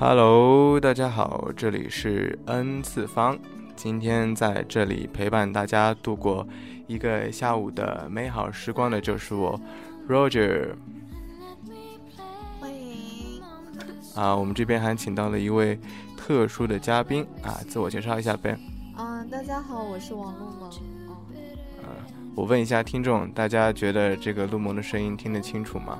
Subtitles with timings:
[0.00, 3.38] Hello，大家好，这里是 N 次方。
[3.76, 6.48] 今天在这里陪伴大家度过
[6.86, 9.60] 一个下午的美好时光的就是我
[10.08, 10.70] ，Roger。
[12.58, 13.42] 欢迎。
[14.14, 15.78] 啊，我们这边还请到了一位
[16.16, 18.56] 特殊的嘉宾啊，自我介绍一下呗。
[18.96, 20.70] 嗯，大家好，我是王露萌。
[21.82, 21.88] 嗯，
[22.34, 25.98] 我问一下听众，大家觉得这个陆萌的声音听得清楚吗？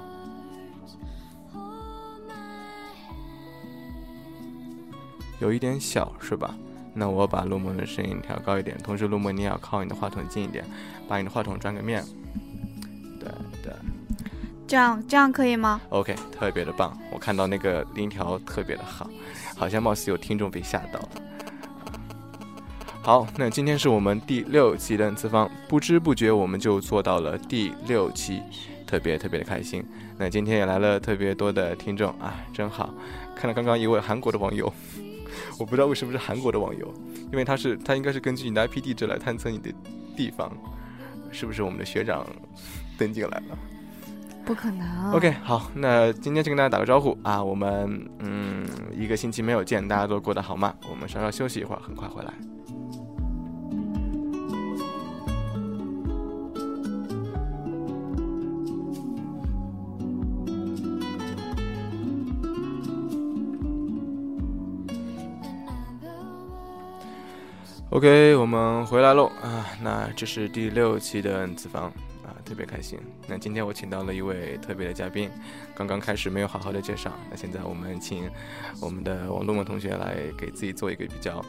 [5.40, 6.54] 有一点小是吧？
[6.92, 10.64] 那我把陆梦的声音调高一点，同时陆梦你也要靠你的话筒近一点，
[11.08, 12.04] 把你的话筒转个面。
[13.18, 13.30] 对
[13.62, 13.72] 对，
[14.66, 19.08] 这样这样可以吗？OK，特别的棒，我看到那个音调特别的好，
[19.56, 21.08] 好像貌似有听众被吓到了。
[23.02, 28.42] 好，那今天是我们第六期的次方，不知不觉我们就做到了第六期，
[28.86, 29.84] 特别特别的开心。
[30.18, 32.92] 那今天也来了特别多的听众啊，真好，
[33.34, 34.70] 看到刚刚一位韩国的网友。
[35.60, 36.92] 我不知道为什么是韩国的网友，
[37.30, 39.70] 因为他是他应该是根据你的 IP 地址来探测你的
[40.16, 40.50] 地方，
[41.30, 42.26] 是不是我们的学长
[42.96, 43.58] 登进来了？
[44.42, 45.12] 不可能。
[45.12, 50.74] OK，好，那今天就跟大家打个招呼啊，我们嗯一个星期没有见，大家都过得好吗？
[50.90, 52.32] 我们稍稍休息一会儿，很快回来。
[67.90, 69.66] OK，我们回来喽啊！
[69.82, 71.86] 那这是第六期的 N 次方
[72.22, 72.96] 啊，特别开心。
[73.26, 75.28] 那今天我请到了一位特别的嘉宾，
[75.74, 78.30] 刚刚开始没有好好的介绍，那现在我们请
[78.80, 81.44] 我们的王东梦同学来给自己做一个比较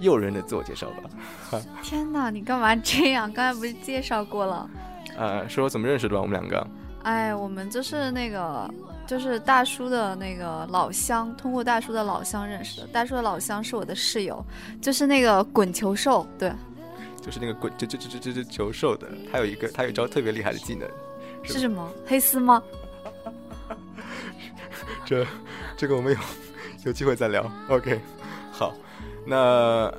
[0.00, 1.62] 诱人的自我介绍吧。
[1.80, 3.32] 天哪，你干嘛这样？
[3.32, 4.68] 刚才不是介绍过了？
[5.16, 6.20] 呃， 说怎么认识的吧？
[6.20, 6.66] 我们两个？
[7.02, 8.68] 哎，我们就是那个。
[9.06, 12.86] 就是大叔的那个老乡，通过大叔的老乡认识的。
[12.92, 14.40] 大叔的老乡是我的室友，
[14.80, 16.52] 就是那个滚球兽，对，
[17.20, 19.08] 就是那个滚，就就就就就就球兽的。
[19.32, 20.88] 他有一个，他有一招特别厉害的技能，
[21.42, 21.92] 是什么？
[22.06, 22.62] 黑丝吗？
[25.04, 25.26] 这
[25.76, 26.18] 这个我们有
[26.86, 27.50] 有机会再聊。
[27.68, 28.00] OK，
[28.52, 28.72] 好，
[29.26, 29.36] 那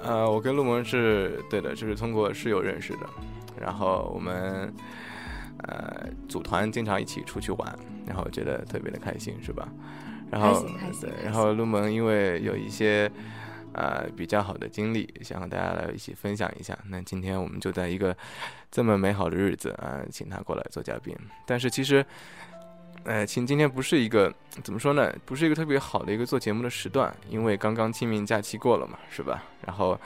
[0.05, 3.09] 呃，我跟陆萌是对的，就是通过室友认识的，
[3.59, 4.73] 然后我们。
[5.63, 9.67] 呃，组团经常一起出去玩，然后觉得特别的开心，是吧？
[10.31, 10.65] 然后
[10.99, 13.11] 对，然后陆萌因为有一些
[13.73, 16.77] 呃比较好的经历，想和大家来一起分享一下。
[16.87, 18.15] 那今天我们就在一个
[18.71, 21.15] 这么美好的日子啊，请他过来做嘉宾。
[21.45, 22.05] 但是其实，
[23.03, 24.33] 呃，请今天不是一个
[24.63, 25.13] 怎么说呢？
[25.25, 29.43] 不是一个特别好的一个做节目的时段，因为刚刚清明假期过了嘛，是吧？
[29.65, 29.99] 然后。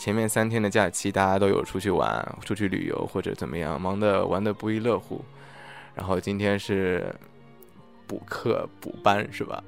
[0.00, 5.22] 前面三天的假期，大家都有出去玩、出去旅游或者怎么样，忙得玩得不亦乐乎。
[5.94, 7.14] 然后今天是
[8.06, 9.62] 补课补班，是吧？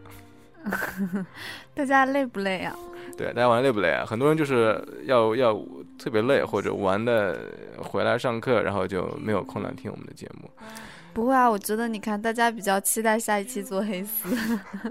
[1.74, 2.74] 大家累不累啊？
[3.14, 4.06] 对，大家玩累不累啊？
[4.06, 5.52] 很多人就是要要
[5.98, 7.38] 特别累，或者玩的
[7.76, 10.48] 回来上课，然后就没有空来听我们的节目。
[11.12, 14.34] 不会啊，我觉得你看，大家比较期待下一期做黑丝。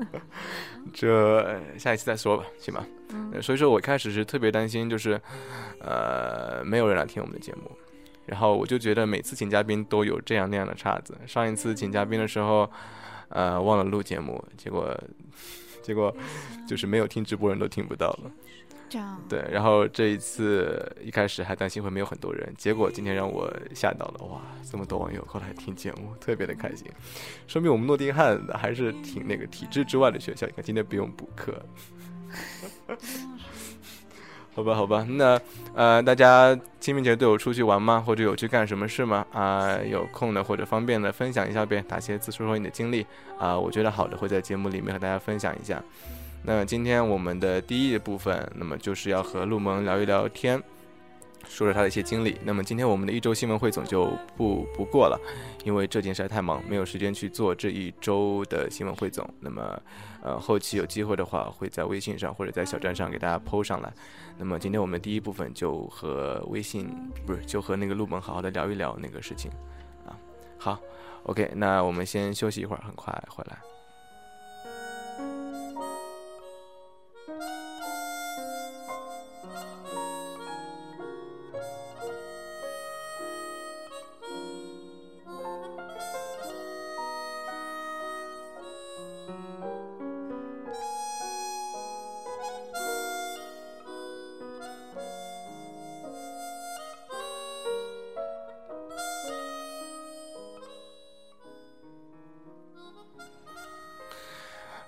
[0.94, 2.86] 这下一期再说吧，行吧。
[3.42, 5.20] 所以说我开始是特别担心，就是，
[5.80, 7.72] 呃，没有人来听我们的节目。
[8.28, 11.18] 然后我就觉得每次请嘉宾都有这样那样的岔子。
[11.26, 12.70] 上一次请嘉宾的时候，
[13.30, 14.96] 呃，忘了录节目，结果，
[15.82, 16.16] 结果
[16.68, 18.32] 就是没有听直播人都听不到了。
[19.30, 26.88] 对，然后这一次一开始还担心会没有很多人，结果今天让我吓到了，哇，这么多网友过来听节目，特别的开心，
[27.48, 30.46] 说明我们诺丁汉还是挺那个体制之外的学校。
[30.48, 31.66] 你看今天不用补课，
[34.54, 35.40] 好吧，好吧，那
[35.74, 38.04] 呃，大家清明节都有出去玩吗？
[38.06, 39.26] 或者有去干什么事吗？
[39.32, 43.06] 啊，有空的或者方便的分享一下呗，打些字说说你的经历
[43.40, 45.82] 啊，我觉得好的会在节目里面和大家分享一下。
[46.44, 50.62] 那今天我们的第一部分，那么就是要和陆萌聊一聊天。
[51.48, 52.38] 说说他的一些经历。
[52.44, 55.20] 那么今天我们的一周新闻汇总就不不过了，
[55.66, 59.28] 因为这件事太忙，没有时间去做这一周的新闻汇总。
[59.40, 59.82] 那么，
[60.22, 63.92] 呃，后期有机会的话，会在微信上或者在小站上给大家 PO 上来。
[64.38, 66.88] 那么今天我们第一部分就和微信
[67.26, 69.52] 不是就和那个陆萌好好的聊一聊那个事情
[70.06, 70.16] 啊。
[70.58, 70.80] 好
[71.24, 73.58] ，OK，那我们先休息一会儿，很快回来。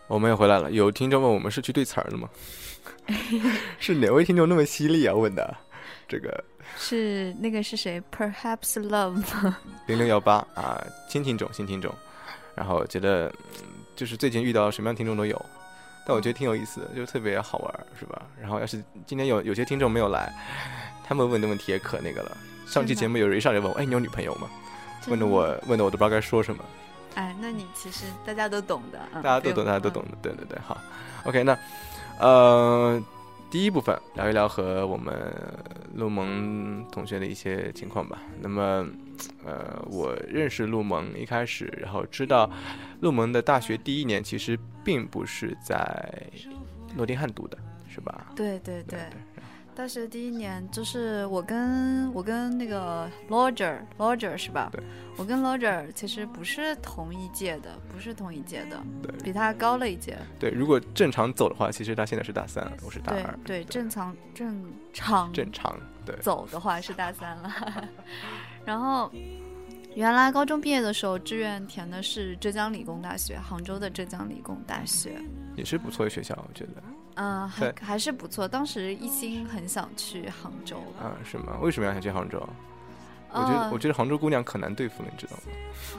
[0.08, 0.72] 我们也回来了。
[0.72, 2.30] 有听众问我们是去对词儿了吗？
[3.80, 5.14] 是哪位听众那么犀利啊？
[5.14, 5.56] 问的
[6.08, 6.44] 这个
[6.78, 9.54] 是那个是谁？Perhaps Love
[9.88, 11.94] 零零幺八啊，新听众，新听众。
[12.56, 13.34] 然后觉得
[13.96, 15.40] 就是最近遇到什么样听众都有，
[16.06, 18.22] 但我觉得挺有意思的，就特别好玩，是吧？
[18.40, 20.32] 然后要是今天有有些听众没有来，
[21.06, 22.38] 他们问的问题也可那个了。
[22.68, 24.50] 上期节目有人一上来问我，哎，你有女朋友吗？
[25.08, 26.64] 问的我问的我都不知道该说什么。
[27.16, 30.80] 哎，那你其实大家都懂的，大家都懂，大家都懂的，对对对，好
[31.26, 31.58] ，OK，那
[32.20, 33.02] 呃，
[33.50, 35.14] 第一部分聊一聊和我们
[35.96, 38.20] 陆萌同学的一些情况吧。
[38.42, 38.86] 那么，
[39.46, 42.50] 呃，我认识陆萌一开始，然后知道
[43.02, 46.12] 陆萌的大学第一年其实并不是在
[46.96, 47.58] 诺丁汉读的，
[47.88, 48.28] 是吧？
[48.36, 49.00] 对对对。
[49.76, 54.70] 大学第一年就是我跟我跟那个 Roger Roger 是吧？
[54.72, 54.82] 对，
[55.18, 60.18] 我跟 Roger 其实不是同一届的，不是同一届的，对，比他高了一届。
[60.40, 63.40] 对，如果正常走的话，其实他现在是大三，我是大二。
[63.44, 65.76] 对，正常正常正常
[66.06, 67.90] 对走的话是大三了。
[68.64, 69.12] 然后
[69.96, 75.20] 原来高中毕业的时候，志愿填的是浙江理工大学，杭州的浙江理工大学，
[75.56, 76.84] 也是不错的学校，我觉得。
[77.16, 78.48] 嗯，还还是不错。
[78.48, 80.78] 当时一心很想去杭州。
[81.02, 81.58] 啊，是吗？
[81.62, 82.42] 为什么要想去杭州？
[83.32, 85.54] 我觉得，我觉得杭州姑娘可难对付了，你知道吗？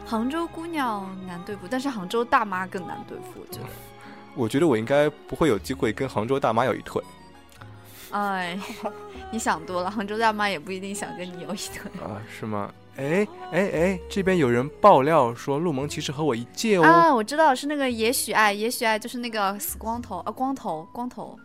[0.07, 3.67] 杭州姑娘难对付，但是杭州大妈更难对付，我觉得。
[4.37, 7.03] 我觉得我应该不会有机会跟杭州大妈有一腿。
[8.11, 8.59] 哎，
[9.33, 11.91] 你想多了，杭州大妈也不一定想跟你有一腿。
[12.01, 12.73] 啊，是吗？
[12.97, 16.85] 哎哎哎，这边有人爆料说陆萌其实和我一届哦。
[16.85, 21.37] 啊，我知道是那个也许爱，也许爱就是那个死光头啊，光头，光头，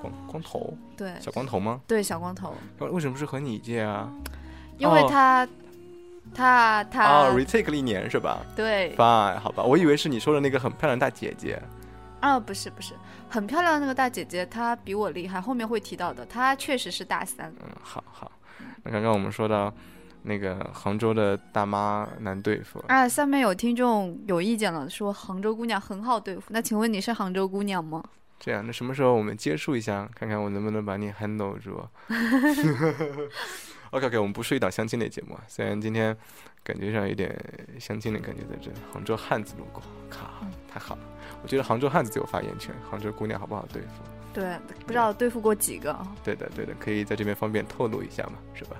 [0.00, 1.80] 光光头，对，小光头吗？
[1.86, 2.54] 对，小光头。
[2.78, 4.10] 为什么是和你一届啊？
[4.78, 5.46] 因为他，
[6.34, 8.40] 他他啊，retake 了一年是吧？
[8.56, 11.60] 对，fine，好吧，我以为是你说的那个很漂亮大姐姐。
[12.20, 12.94] 啊，不是不是，
[13.28, 16.24] 很漂亮的那个大姐姐，她比我厉害，后面会提到的。
[16.24, 17.52] 她确实是大三。
[17.60, 18.32] 嗯，好好。
[18.82, 19.70] 那刚刚我们说到。
[20.26, 23.08] 那个杭州的大妈难对付啊！
[23.08, 26.42] 下面有听众有意见了，说杭州姑娘很好对付。
[26.48, 28.02] 那请问你是杭州姑娘吗？
[28.40, 31.80] 这样，那什么时候我们接触一下，看看我能不能把你 handle 住？
[33.92, 36.14] OK OK，我们不是一档相亲类节目，虽然今天
[36.64, 37.32] 感觉上有点
[37.78, 38.68] 相亲的感觉在这。
[38.92, 39.80] 杭州汉子路过，
[40.10, 40.26] 靠，
[40.68, 41.02] 太好了！
[41.42, 42.74] 我觉得杭州汉子最有发言权。
[42.90, 44.02] 杭州姑娘好不好对付？
[44.34, 45.96] 对，不知道对付过几个。
[46.24, 48.76] 对的对的，可以在这边方便透露一下嘛，是吧？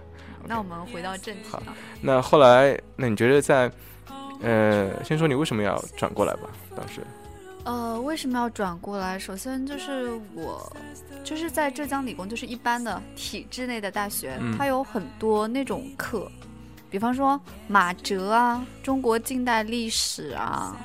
[0.48, 1.42] 那我们回到正题。
[1.50, 1.62] 好，
[2.00, 3.70] 那后来，那你觉得在，
[4.42, 6.48] 呃，先说你为什么要转过来吧？
[6.76, 7.00] 当时，
[7.64, 9.18] 呃，为什么要转过来？
[9.18, 10.70] 首先就是我，
[11.24, 16.30] 就是在浙江理工，就是一般的体制内的大学，它有很多那种课，
[16.88, 20.76] 比方说马哲啊，中国近代历史啊，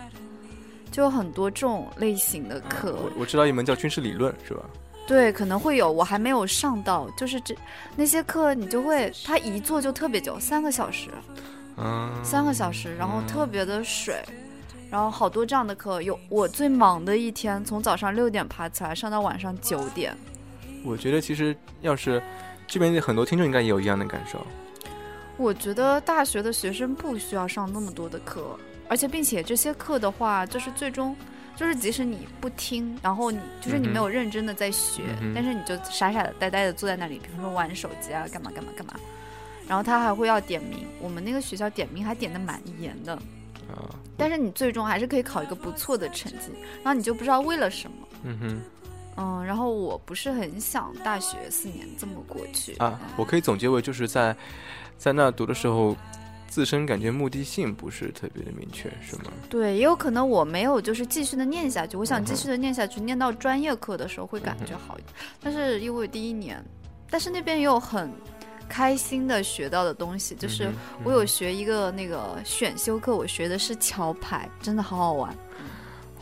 [0.91, 2.97] 就有很多这种类型的课。
[3.03, 4.63] 我我知道一门叫军事理论，是吧？
[5.11, 7.53] 对，可能会有，我还没有上到，就是这
[7.97, 11.09] 那些课，你就会，他一坐就特别久，三个小时，
[11.75, 14.23] 嗯，三个小时，然后特别的水，
[14.89, 20.15] 然后好多这样的课，有我最忙的一天，从早上六点爬起来上到晚上九点。
[20.85, 22.23] 我觉得其实要是
[22.65, 24.39] 这边很多听众应该也有一样的感受。
[25.35, 31.13] 我觉得大学的学生不需要上那么多的课，而且并且这些课的话，就是最终。
[31.61, 35.03] 就是即使你不听，然后你就是你没有认真的在学，
[35.35, 38.95] 但是你就傻傻的呆呆的坐在那里，比如说玩手机啊，干嘛干嘛干嘛，
[39.67, 43.13] 然后他还会要点名，我们那个学校点名还点的蛮严的，
[43.69, 46.49] 啊，但是你最终还是可以考一个不错的成绩，
[46.83, 48.61] 然后你就不知道为了什么，嗯哼，
[49.17, 54.35] 嗯，然后我不是很想大学四年这么过去啊，我可以总结为就是在
[54.97, 55.95] 在那读的时候。
[56.51, 59.31] 自身感觉目的性不是特别的明确，是吗？
[59.49, 61.95] 对，也有可能我没有就是继续的念下去。
[61.95, 65.13] 我想继续的念下去，念到专业课的时候会感觉好一点。
[65.41, 66.61] 但是因为第一年，
[67.09, 68.11] 但是那边也有很
[68.67, 70.69] 开心的学到的东西，就是
[71.05, 75.33] 我有学一个那个选修课，我学的是桥牌，真的好好玩。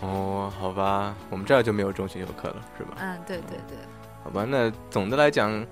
[0.02, 2.98] 哦，好吧，我们这儿就没有这种选修课了，是吧？
[3.00, 3.76] 嗯，对对对。
[4.24, 5.66] 好吧，那总的来讲，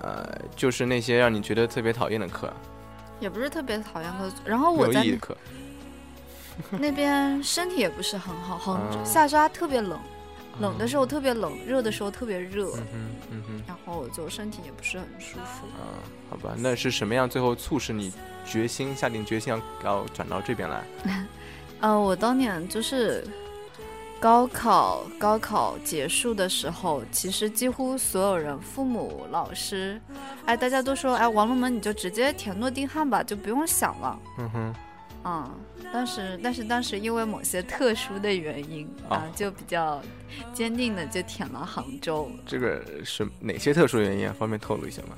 [0.00, 0.26] 呃，
[0.56, 2.50] 就是那些让你觉得特别讨厌的课，
[3.20, 5.04] 也不是特别讨厌课，然后我在
[6.72, 9.98] 那边身体也不是很好，很下沙特别冷。
[10.58, 15.64] 冷的时候特别冷，热的时候特别热，嗯嗯哼，然后就身体也不是很舒服。
[15.68, 15.96] 啊，
[16.28, 18.12] 好吧，那是什么样最后促使你
[18.44, 20.84] 决心下定决心要要转到这边来？
[21.80, 23.26] 呃，我当年就是
[24.20, 29.98] 高考，高考结束的时候，其实几乎所有人，父母、老师，
[30.44, 34.20] 哎，大家都说，哎，王龙门你就直接填诺丁汉吧，就不用想了。
[34.38, 34.74] 嗯哼，
[35.24, 35.50] 嗯。
[35.92, 40.00] 当时，但是当时因为某些特殊的原因啊，就比较
[40.52, 42.30] 坚定的就填了杭州。
[42.46, 44.34] 这个是哪些特殊原因啊？
[44.38, 45.16] 方便透露一下吗？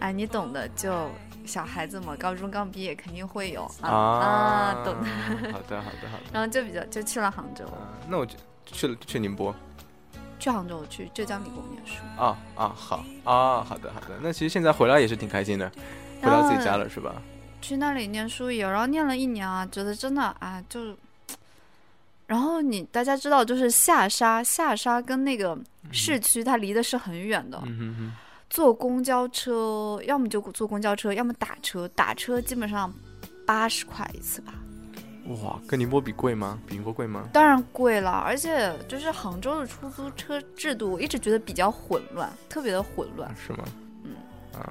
[0.00, 1.08] 哎，你懂的，就
[1.46, 5.52] 小孩子嘛，高中刚毕业肯定会有啊，懂的。
[5.52, 6.24] 好的，好的，好的。
[6.32, 7.64] 然后就比较就去了杭州。
[8.08, 9.54] 那我就去了去宁波，
[10.38, 12.02] 去杭州，去浙江理工念书。
[12.16, 14.18] 啊啊，好啊，好的好的。
[14.22, 15.70] 那其实现在回来也是挺开心的，
[16.20, 17.14] 回到自己家了是吧？
[17.60, 20.96] 去那里念书也，然后念了一年啊，觉得真的啊，就，
[22.26, 25.56] 然后你大家知道，就是下沙，下沙跟那个
[25.92, 27.62] 市区它离的是很远的，
[28.52, 32.92] 坐公交车，要么就坐公交车，要么打车，打车基本上
[33.46, 34.52] 八十块一次吧。
[35.42, 36.58] 哇，跟宁波比贵吗？
[36.66, 37.26] 比宁波贵吗？
[37.32, 43.34] 当然贵了，而且就是杭州的出租车制度，我一直觉得比较混乱，特别的混乱。
[43.34, 43.64] 是吗？
[44.04, 44.10] 嗯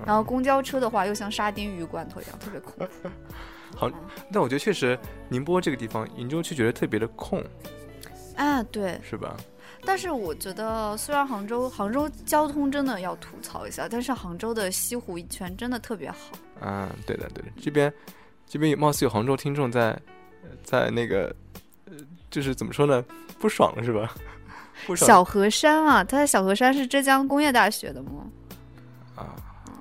[0.05, 3.09] 然后公交车的话，又像沙丁鱼罐头一样，特别恐怖。
[3.75, 3.89] 好，
[4.31, 4.95] 但我觉得确实
[5.27, 7.43] 宁波这个地方，鄞州区觉得特别的空。
[8.35, 9.35] 啊，对，是吧？
[9.85, 16.17] 但是我觉得，虽然杭州杭州交通真的要吐槽一下，但是杭州的西湖一圈真的特别好。
[16.61, 17.51] 嗯，对的，对的。
[17.61, 17.93] 这边
[18.47, 19.99] 这边貌似有杭州听众在
[20.63, 21.35] 在那个，
[21.85, 21.93] 呃，
[22.29, 23.03] 就是怎么说呢？
[23.39, 24.13] 不爽了是吧？
[24.95, 28.25] 小河山啊，他在小河山是浙江工业大学的吗？
[29.15, 29.35] 啊。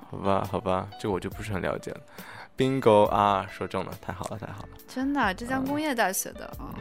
[0.09, 2.01] 好吧，好吧，这个我就不是很了解了。
[2.61, 4.69] Bingo 啊，说中了，太好了，太好了！
[4.87, 6.75] 真的，浙江工业大学的啊。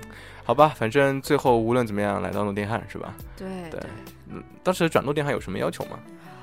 [0.44, 3.14] 好吧，反正最后无论怎么样，来到诺丁汉是吧？
[3.36, 3.80] 对对。
[4.28, 5.98] 嗯，当时转诺丁汉有什么要求吗？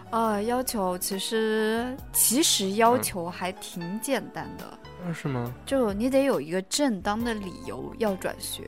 [0.10, 4.80] 呃，要求其实其实要求还挺简单的。
[5.06, 5.54] 嗯，是吗？
[5.66, 8.66] 就你得有一个正当的理由要转学。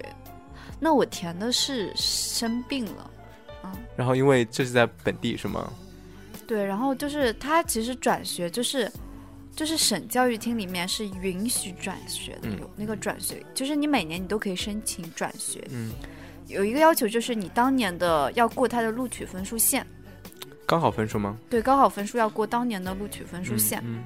[0.79, 3.11] 那我填的是生病了，
[3.63, 3.71] 嗯。
[3.95, 5.71] 然后因为这是在本地是吗？
[6.45, 8.91] 对，然后就是他其实转学就是，
[9.59, 15.61] 就是省教育厅里面是允许转学的，有那个转学，就是你每年你都可以申请转学。
[15.69, 15.91] 嗯，
[16.47, 19.85] 有一个要求就是你当年的要过他的录取分数线。
[20.65, 21.37] 高考分数吗？
[21.49, 23.83] 对，高考分数要过当年的录取分数线。
[23.83, 24.01] 嗯。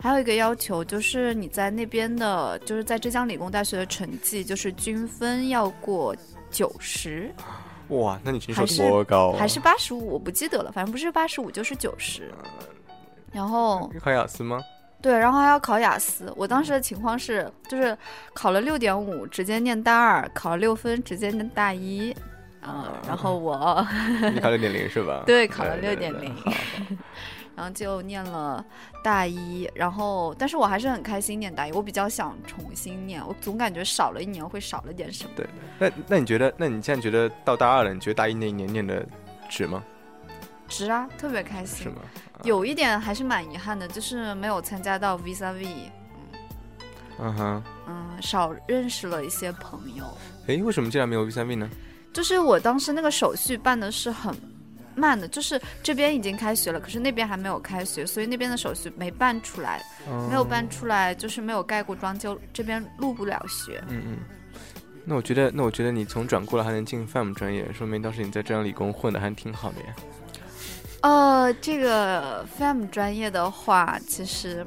[0.00, 6.16] 还有一个要求就是你在那边的，就是在浙江理工大学的成绩，就是均分要过
[6.50, 7.30] 九十。
[7.88, 9.32] 哇，那你成绩多高？
[9.32, 10.14] 还是八十五？
[10.14, 12.32] 我不记得了，反正不是八十五就是九十。
[13.36, 14.58] 然后 考雅思吗？
[15.02, 16.32] 对，然后还要考雅思。
[16.34, 17.96] 我当时的情况是，就是
[18.32, 22.16] 考了六点五，直接念大二；考了六分，直接念大一。
[22.62, 23.86] 啊，然后我
[24.32, 25.22] 你考六点零是吧？
[25.28, 26.34] 对，考了六点零。
[27.54, 28.64] 然后就念了
[29.02, 35.30] 大一，然后但是我还是很开心念大一，我比较想重新念，我总感觉少了一年会少了点什么。
[35.36, 35.46] 对，
[35.78, 39.06] 那那你觉得，那你现在觉得到大二了，你觉得大一那一年念的
[39.48, 39.82] 值吗？
[40.68, 41.84] 值啊，特别开心。
[41.84, 41.96] 是吗？
[42.44, 45.66] 有一点还是蛮遗憾的，就是没有参加到 Visa V。
[47.18, 47.62] 嗯哼。
[47.88, 50.04] 嗯，少认识了一些朋友。
[50.48, 51.68] 哎，为什么竟然没有 Visa V 呢？
[52.12, 54.34] 就是我当时那个手续办的是很。
[54.98, 59.78] 慢的，就是这边已经开学了，可是那边还没有开学，所以那边的手续没办出来，
[60.30, 63.78] 没有办出来，就是没有盖过章，就这边录不了学。
[63.88, 64.16] 嗯嗯，
[65.04, 69.94] 那我觉得，那我觉得你从转过来还能进 FAM 专业，说明当时你在浙江理工混的还挺好的呀。
[71.06, 74.66] 呃，这个 FAM 专业的话，其实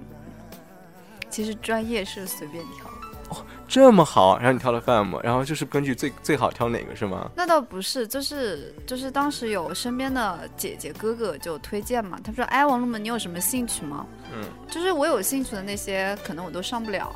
[1.30, 2.90] 其实专业是随便挑。
[3.28, 7.30] 哦，这么好，然后你挑了 FAM，然后就是根据最最好挑哪个是吗？
[7.36, 14.42] 那倒不是，就是就是当时有身边的姐姐哥哥就推荐嘛，他说：“哎，王龙门，你有什么兴趣吗？”嗯，
[14.72, 17.14] 就是我有兴趣的那些，可能我都上不了，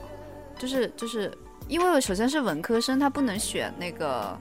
[0.60, 1.32] 就是就是
[1.70, 4.38] 因为首先是文科生，他不能选那个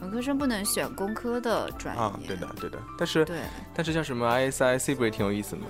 [0.00, 2.00] 文科生不能选工科的专业。
[2.00, 3.40] 啊，对的对的，但是对，
[3.74, 5.66] 但是像什么 ISIC 不也挺有意思的吗？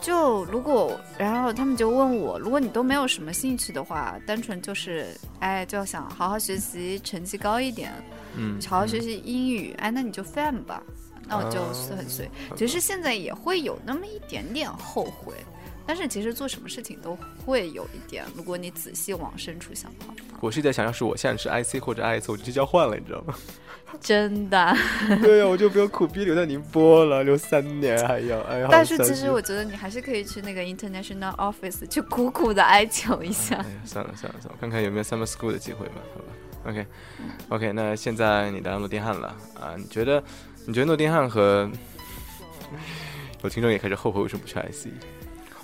[0.00, 7.92] 就如果，然后他们就问我，如果你都没有什么兴趣的话，单纯就是，哎，就想好好学习，成绩高一点，
[8.34, 10.82] 嗯，好好学习英语，哎，那你就 FAM 吧。
[11.28, 11.62] 那我就
[11.96, 12.28] 很随。
[12.56, 15.34] 其实现在也会有那么一点点后悔，
[15.90, 18.24] 但是其实做什么事情都会有一点。
[18.36, 23.34] 如果你仔细往深处想的话，我是在想，要是我现在是 IC 或者 IS，我就去交换了，你知道吗？
[24.00, 24.72] 真的，
[25.20, 28.68] 对呀，我就不用苦逼留在宁波了，留三年还要哎呀。
[28.70, 33.56] 但是其实我觉得你还是可以去那个 international office 去苦苦的哀求一下。
[33.84, 36.26] 算了算了算了，看看有没有 summer school 的机会吧，好吧。
[36.68, 39.74] OK，OK，那现在你来到诺丁汉了啊？
[39.76, 40.22] 你觉得
[40.66, 41.68] 你觉得诺丁汉和
[43.42, 44.86] 有听众也开始后悔为什么不去 IC？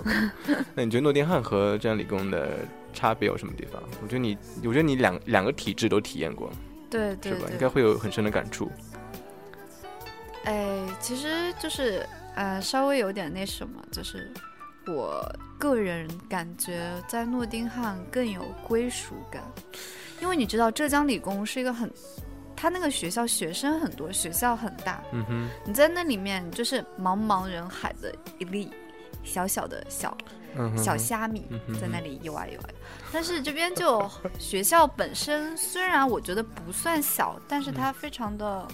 [0.74, 2.58] 那你觉得诺丁汉和浙江理工的
[2.92, 3.82] 差别有什么地方？
[4.02, 6.50] 我觉得你，我觉得你两两个体制都体验过。
[6.88, 8.70] 对对对，应该会有很深的感触。
[10.44, 14.30] 哎，其实就是呃，稍微有点那什么，就是
[14.86, 15.20] 我
[15.58, 19.42] 个人感觉在诺丁汉更有归属感，
[20.22, 21.90] 因为你知道浙江理工是一个很，
[22.54, 28.70] 他那个学校学生很多，学校很大，嗯哼，你在那里面就是茫茫人海的一粒
[29.26, 30.16] 小小的小。
[30.74, 31.46] 小虾米
[31.78, 32.68] 在那里游啊游啊，
[33.12, 38.66] 但是这边就学校本身虽然我觉得不算小，但是它非常的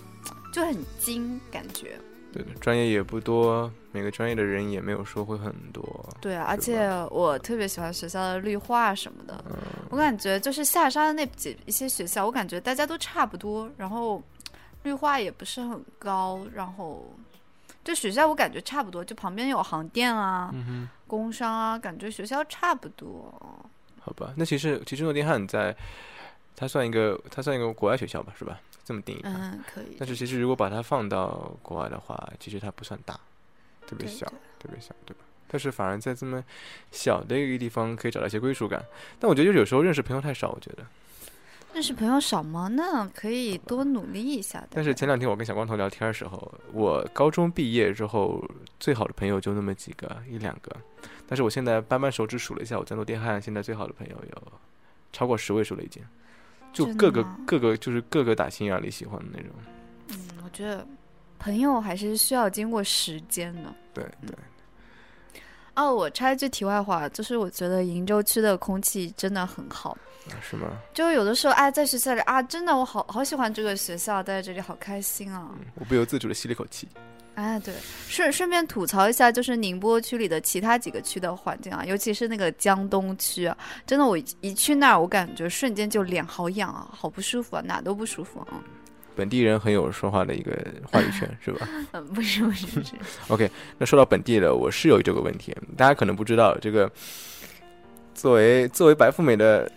[0.53, 1.99] 就很精，感觉。
[2.33, 6.09] 对的，专业也不多，每个专业的人也没有说会很多。
[6.21, 9.45] 对啊，而且我特别喜欢学校的绿化什么的，
[9.91, 14.23] 我感觉就是下沙的那几一些学校，我感觉大家都差不多，然后
[14.85, 17.13] 绿化也不是很高，然后。
[17.85, 20.55] 就学校我感觉差不多，就旁边有航电啊，
[21.07, 23.33] 工商啊，感觉学校差不多。
[24.01, 25.75] 好吧，那其实其实诺丁汉在，
[26.57, 28.61] 它算一个它算一个国外学校吧，是吧？
[28.85, 29.21] 这么定义。
[29.25, 29.97] 嗯，可以。
[29.99, 33.19] 但是其实如果把它放到国外的话，其实它不算大，
[33.87, 34.27] 特别小，
[34.59, 35.21] 特别小，对吧？
[35.47, 36.43] 但是反而在这么
[36.91, 38.83] 小的一个地方可以找到一些归属感。
[39.21, 40.85] 但我觉得就有时候认识朋友太少，我觉得。
[41.73, 42.69] 认识朋友少吗？
[42.69, 44.63] 那可以多努力一下。
[44.71, 48.45] 但是前两天我跟小光头聊天的时候，我高中毕业之后
[48.79, 50.71] 最好的朋友就那么几个一两个，
[51.27, 54.43] 但是我现在扳扳手指数了一下，我在诺丁汉现在最好的朋友有
[55.13, 56.03] 超过十位数了已经，
[56.73, 59.51] 就各个各个就是各个打心眼里喜欢的那种。
[60.09, 60.87] 嗯，我觉得
[61.39, 63.75] 朋友还是需要经过时间的。
[63.95, 64.37] 对对。
[65.75, 69.97] 哦，我插一句题外话，就是我觉得鄞州区的空气真的很好。
[70.41, 70.69] 是吗？
[70.95, 75.51] 就有的时候，哎，在学校里啊，真的我好好喜欢这个学校，待在这里好开心啊！
[75.75, 76.87] 我不由自主的吸了一口气。
[77.35, 77.75] 哎，对，
[78.07, 88.63] 顺顺便吐槽一下，就是宁波区里的其他几个区的环境啊，尤其是那个江东区，啊真的，我一去那儿，我感觉瞬间就脸好痒啊，好不舒服啊，哪都不舒服啊。
[89.15, 90.53] 本地人很有说话的一个
[90.91, 91.69] 话语权， 是吧？
[91.93, 92.93] 嗯，不是，不是，不是。
[93.29, 96.91] OK，那说到本地的，我室友这个问题，大家可能不知道，这个
[98.15, 99.71] 作为作为白富美的。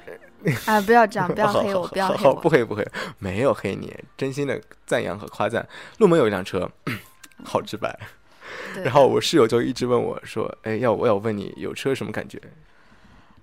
[0.67, 0.79] 啊！
[0.81, 2.85] 不要这样， 不要黑我，不要黑我，不黑不黑，
[3.17, 5.67] 没有黑你，真心的赞扬和夸赞。
[5.97, 6.69] 陆门有一辆车，
[7.43, 7.97] 好直白。
[8.83, 12.39] 然后我室友就一直问我说：“哎，要我要问你有车什么感觉？”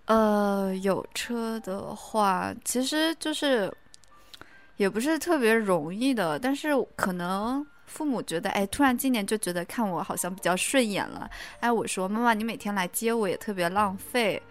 [0.06, 3.72] 呃，有车的话，其实就是
[4.82, 11.30] 也不是特别容易的，但是可能父母觉得，哎，突然今年就觉得看我好像比较顺眼了。
[11.60, 14.42] 哎，我说妈妈，你每天来接我也特别浪费。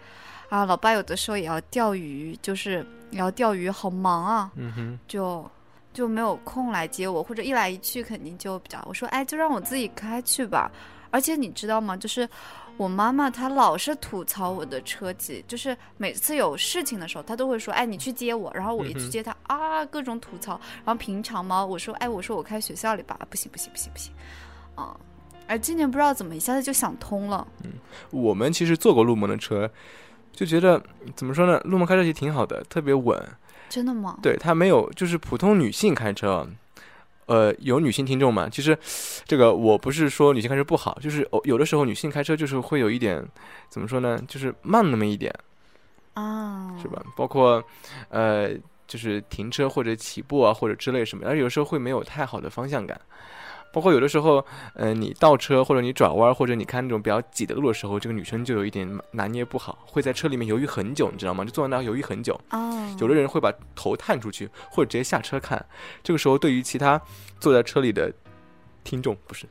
[0.48, 5.50] 啊，老爸有的时候也要钓鱼，就是也要钓鱼，好忙啊，嗯哼，就
[5.92, 10.72] 就没有空来接我，或者一来一去肯定就比较，我说哎，就让我自己开去吧。
[11.10, 11.94] 而且你知道吗？
[11.94, 12.26] 就是
[12.82, 20.60] 我妈妈她老是吐槽我的车技，就是每次有事情的时候，她都会说，哎，你去接我，然后我一去接她啊，各种吐槽。
[20.84, 24.12] 然后平常嘛，我说，哎，我说我开学校里吧，不行不行不行不行，
[24.74, 24.96] 啊，
[25.46, 27.46] 而今年不知道怎么一下子就想通了。
[27.62, 27.70] 嗯，
[28.10, 29.70] 我们其实坐过陆梦的车。
[30.32, 30.82] 就觉得
[31.14, 31.60] 怎么说呢？
[31.66, 33.22] 陆梦开车其实挺好的，特别稳。
[33.68, 34.18] 真的吗？
[34.22, 36.48] 对，她没有，就是普通女性开车，
[37.26, 38.48] 呃，有女性听众嘛？
[38.48, 38.76] 其实，
[39.24, 43.24] 这个我不是说女性开车不好，就是有的时候女性开车就是会有一点，
[43.68, 44.20] 怎么说呢？
[44.26, 45.32] 就是慢那么一点
[46.14, 47.02] 啊，是吧？
[47.16, 47.62] 包括
[48.08, 48.50] 呃，
[48.86, 53.00] 就是停车或者起步啊，或者之类什么，而有时候会没有太好的方向感。
[53.72, 61.44] 包括有的时候，嗯，你倒车或者你转弯或者你看那种比较挤的路的时候，这个女生就有一点拿捏不好，会在车里面犹豫很久，你知道吗？
[61.44, 62.38] 就坐在那犹豫很久。
[62.50, 62.96] 哦。
[63.00, 65.64] 有的人会把头探出去，或者直接下车看。
[66.02, 67.00] 这个时候，对于其他
[67.40, 68.12] 坐在车里的
[68.84, 69.46] 听众，不是，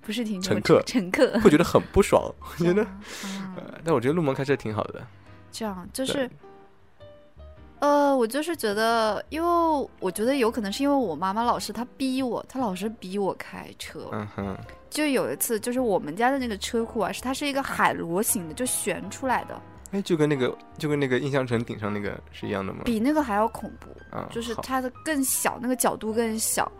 [0.00, 2.32] 不是听众，乘客，乘客会觉得很不爽。
[2.40, 2.86] 我觉得，
[3.84, 5.04] 但我觉得入门开车挺好的。
[5.50, 6.30] 这样就是。
[7.80, 14.08] 呃，我就是觉得，因为我觉得有可能是因为我妈妈老是她逼我，她老是逼我开车。
[14.12, 14.56] 嗯哼。
[14.88, 19.60] 就有一次，就是我们家的那个车库啊，是它是一个海螺形的，就悬出来的。
[19.90, 22.82] 哎，就跟那个就跟那个印象城顶上那个是一样的吗？
[22.84, 26.70] 比那个还要恐怖，啊，就是它的更小，那个角度更小。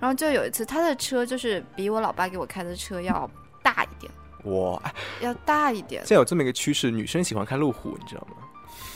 [0.00, 3.30] 然后就有一次，他的车就是比我老爸给我开的车要
[3.62, 4.12] 大一点，
[4.44, 6.08] 哇，哎要大一点现。
[6.08, 8.36] 在有这么一个趋势，女生喜欢开路虎，你知道吗？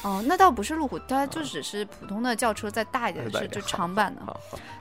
[0.07, 4.23] 哦，那倒不是路虎，它就只是普通的轿车，再大一点是就长版的。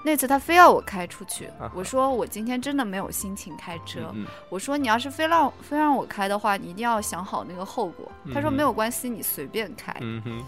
[0.03, 4.11] 那次他非要我开出去啊，我说我今天真的没有心情开车。
[4.13, 8.11] 嗯我说你要是非让非让我开的话，你一定要想好那个后果。
[8.31, 9.95] 他说没有关系，你随便开。
[10.01, 10.43] 嗯哼，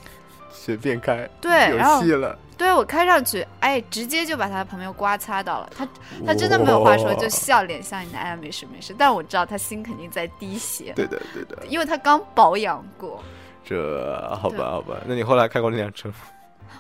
[0.52, 2.38] 随便开，对，然后有戏了。
[2.56, 5.72] 对我开上去，哎，直接就把他旁边刮擦到了。
[5.76, 5.88] 他
[6.24, 8.94] 他真的没有话说，就笑脸相迎的，哎，没事没事。
[8.96, 13.24] 但我知道他心肯定在滴血，对的对的，因为他刚保养过。
[13.68, 16.16] 这好吧好吧，那你后来开过那辆车吗？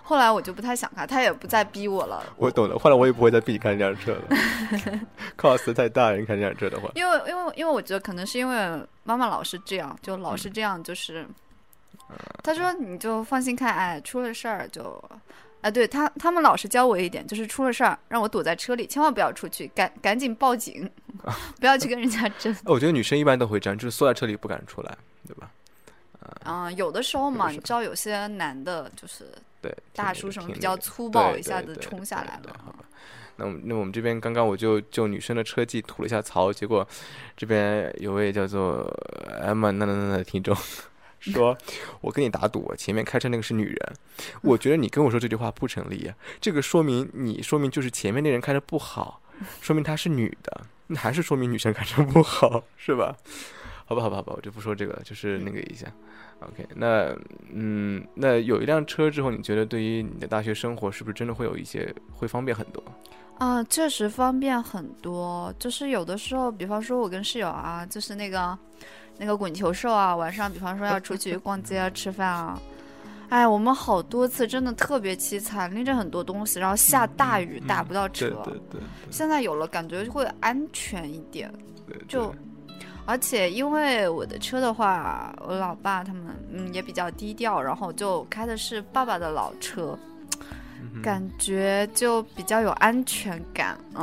[0.04, 2.24] 后来我就不太想开，他也不再逼我了。
[2.38, 4.22] 我懂了，后来我也不会再逼你开那辆车了，
[5.38, 11.28] cost 太大，你开那辆车的话，因为因为因为我觉得可能是因为妈妈老是这样，就老嗯是这样，就是，
[12.42, 15.04] 他说你就放心开，哎，出了事儿就，
[15.60, 20.90] 哎，对他他们老是教我一点，就是出了事儿让我躲在车里，千万不要出去，赶赶紧报警，
[21.60, 22.56] 不要去跟人家争。
[22.64, 24.98] 我觉得女生一般都会这样，就是缩在车里不敢出来，
[25.28, 25.50] 对吧？
[26.46, 29.26] 嗯，有的时候嘛，你知道有些男的就是
[29.62, 32.76] 对，大叔什么比较粗暴，一下子冲下来了。
[33.40, 36.88] 那我们那我们这边刚刚我就就女生的车技吐了一下槽，结果
[37.36, 38.92] 这边有位叫做
[39.44, 40.56] Emma 那那那的听众
[41.20, 41.56] 说，
[42.02, 43.94] 我跟你打赌，前面开车那个是女人。
[44.42, 49.22] 我觉得你跟我说这句话不成立，这个说明你说明就是前面那人开车不好，
[49.62, 53.16] 说明她是女的，那还是说明女生开车不好，是吧？
[53.90, 55.88] 好吧，好吧，好吧，我就不说这个了，就是那个一下。
[56.42, 57.16] OK，那
[57.52, 62.84] 嗯，那有一辆车之后，你觉得对于你的大学生活是不是真的会有一些会方便很多？
[63.40, 65.54] 啊、确实方便很多。
[65.58, 68.58] 就是有的时候，比方说我跟室友啊，就是那个
[69.18, 72.62] 那个滚球兽啊，晚上比方说要出去逛街啊、吃饭啊，
[73.30, 78.30] 哎，我们好多次真的特别凄惨，拎着很多东西，然后下大雨打不到车。
[78.44, 81.52] 对对对现在有了，感觉会安全一点。
[81.88, 82.34] 对，对就
[83.08, 89.98] 而且因为我的车的话，我老爸他们嗯也比较低调，然后就开的是爸爸的老车，
[90.82, 93.78] 嗯感觉就比较有安全感。
[93.96, 94.02] 嗯，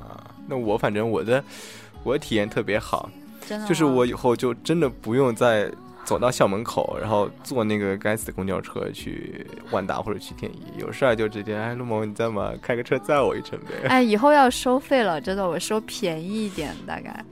[0.00, 1.42] 啊，那我反正我的
[2.02, 3.08] 我的体验特别好，
[3.46, 5.70] 真的就是我以后就真的不用再
[6.04, 12.52] 走到校门口，然后坐那个该死的公交车去万达或者去天一，有事儿就直接哎，陆某你在吗？
[12.60, 13.88] 开个车载我一程呗。
[13.88, 17.24] 哎，以后要收费了，真的，我收便宜一点，大概。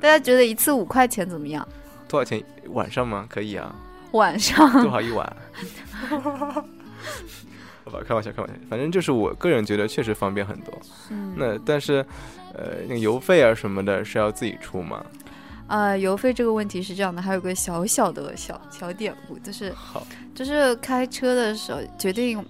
[0.00, 1.66] 大家觉得一次五块钱怎么样？
[2.08, 2.42] 多少钱？
[2.68, 3.26] 晚上吗？
[3.28, 3.74] 可以啊，
[4.12, 5.36] 晚上多少一晚？
[7.84, 8.54] 好吧，开玩笑，开玩笑。
[8.68, 10.72] 反正就是我个人觉得确实方便很多。
[11.10, 12.04] 嗯，那但是，
[12.54, 15.04] 呃，那个邮费啊什么的是要自己出吗？
[15.66, 22.44] 呃，邮费这个问题是这样的，还有个小小的小小典故，就是好，就是开车的时候决定，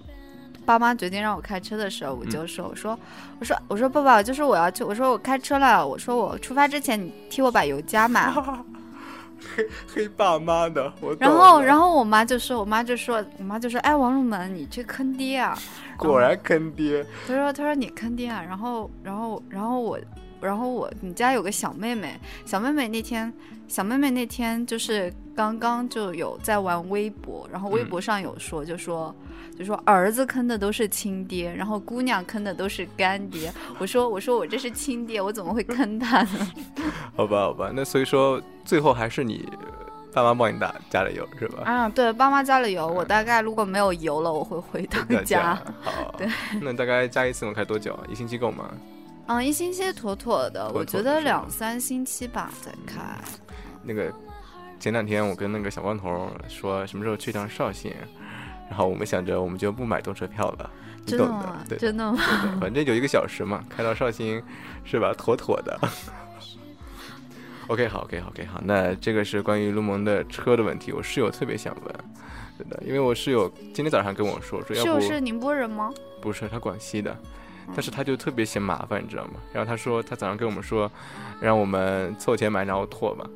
[0.71, 2.97] 爸妈决定让我开车的时候，我就说，我说，
[3.39, 8.33] 我说，我说爸爸，就是我要去，我说我开车了，我说我出发之前你替我把油加满。
[9.55, 15.57] 黑黑爸妈的，我然后，然后我妈就说，我妈就说，我妈就说，哎，王入门，你这坑爹啊！
[15.97, 17.03] 果然坑爹。
[17.27, 18.43] 她说，她说你坑爹啊！
[18.47, 19.99] 然后，然后，然后我，
[20.39, 23.33] 然后我，你家有个小妹妹，小妹妹那天，
[23.71, 29.15] 小妹妹那天就是刚刚就有在玩微博，然后微博上有说，就说，
[29.57, 33.49] 就说儿子坑的都是亲爹，然后姑娘坑的都是干爹。
[33.79, 36.51] 我说，我说我这是亲爹，我怎么会坑他呢？
[37.15, 39.47] 好吧，好吧，那所以说最后还是你
[40.13, 41.63] 爸妈帮你打加了油是吧？
[41.63, 45.55] 啊，对，爸妈加了油，我大概如果没有油了，我会回到大家。
[45.79, 46.27] 好，对，
[46.61, 48.03] 那大概加一次能开多久啊？
[48.09, 48.69] 一星期够吗？
[49.27, 53.01] 嗯，一星期妥妥的，妥妥我觉得两三星期吧再开。
[53.83, 54.11] 那个
[54.79, 57.93] 前两天我跟那个小光头说什么时候去趟绍兴，
[58.69, 60.69] 然后我们想着我们就不买动车票了，
[61.05, 61.57] 你懂的？
[61.69, 61.77] 对。
[61.77, 62.17] 真的吗？
[62.59, 64.41] 反正有一个小时嘛，开到绍兴，
[64.83, 65.13] 是吧？
[65.17, 65.79] 妥妥的。
[67.67, 68.59] OK，好，OK，好，OK，好。
[68.65, 71.95] 那这个是关于陆蒙的车的问题，我室友特别想问，
[72.57, 75.89] 对的，因为我室友今天早上跟我说，说要不是宁波人吗？
[76.21, 77.17] 不是他广西的，
[77.73, 79.33] 但是他就特别嫌麻烦，你知道吗？
[79.53, 80.91] 然后他说他早上跟我们说，
[81.39, 83.29] 让我们凑钱买然后拓吧。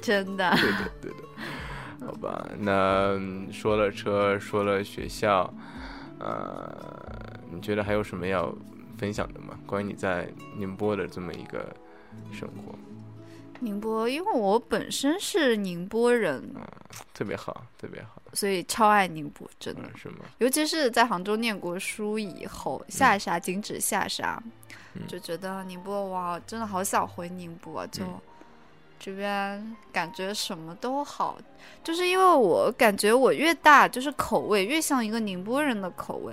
[0.00, 0.50] 真的。
[0.56, 2.06] 对的，对的。
[2.06, 5.52] 好吧，那嗯说了车，说了学校，
[6.18, 8.52] 呃，你觉得还有什么要
[8.98, 9.58] 分享的吗？
[9.66, 11.74] 关于你在宁波的这么一个
[12.32, 12.74] 生活，
[13.60, 16.42] 宁波，因为我本身是宁波人，
[17.14, 19.82] 特别好，特别好，所以超爱宁波，真的。
[19.84, 20.24] 嗯，是吗？
[20.38, 24.42] 尤其是在杭州念过书以后，下沙禁止下沙，
[24.94, 28.20] 嗯就觉得宁波哇，真的好想回宁波啊，就、嗯
[29.04, 31.36] 这边感觉什么都好，
[31.82, 36.32] 就是因为我感觉我越大，就是口味越像一个宁波人的口味。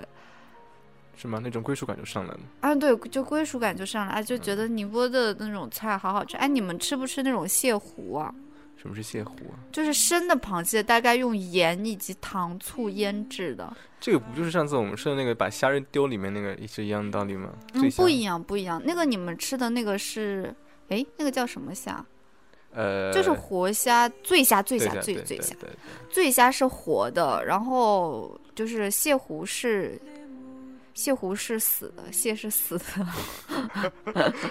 [1.16, 1.40] 是吗？
[1.42, 2.40] 那种归属感就上来了。
[2.60, 6.36] 啊，对，就归属感就上来，就觉得宁波的那种菜好好吃。
[6.36, 8.32] 哎，你们吃不吃那种蟹糊啊？
[8.80, 9.60] 什么是蟹糊啊？
[9.70, 13.70] 就是生的螃蟹，大概用盐以及糖醋腌制的。
[14.00, 17.50] 这个不就是上次我们吃的那个把虾仁丢里面那个是一样的道理吗？
[17.74, 18.80] 嗯，不一样，不一样。
[18.84, 20.54] 那个你们吃的那个是，
[20.88, 22.02] 哎，那个叫什么虾？
[22.72, 25.54] 呃，就是活虾，醉虾，醉虾，醉醉虾，
[26.08, 30.00] 醉虾是活的，然后就是蟹糊是。
[31.00, 33.04] 蟹糊是死的，蟹是死 的。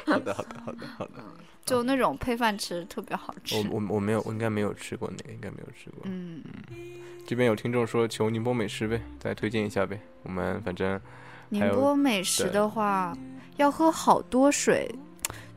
[0.04, 1.24] 好的，好的，好的，好的。
[1.64, 3.56] 就那种配饭吃特别好吃。
[3.56, 6.02] 我我我没有，我应该没有吃过那个，应该没有吃过。
[6.06, 6.76] 嗯嗯。
[7.28, 10.02] 这边有听众说求宁波美食呗，再推荐一下呗。
[10.24, 11.00] 我们反正
[11.50, 13.16] 宁波美食的话，
[13.58, 14.90] 要喝好多水。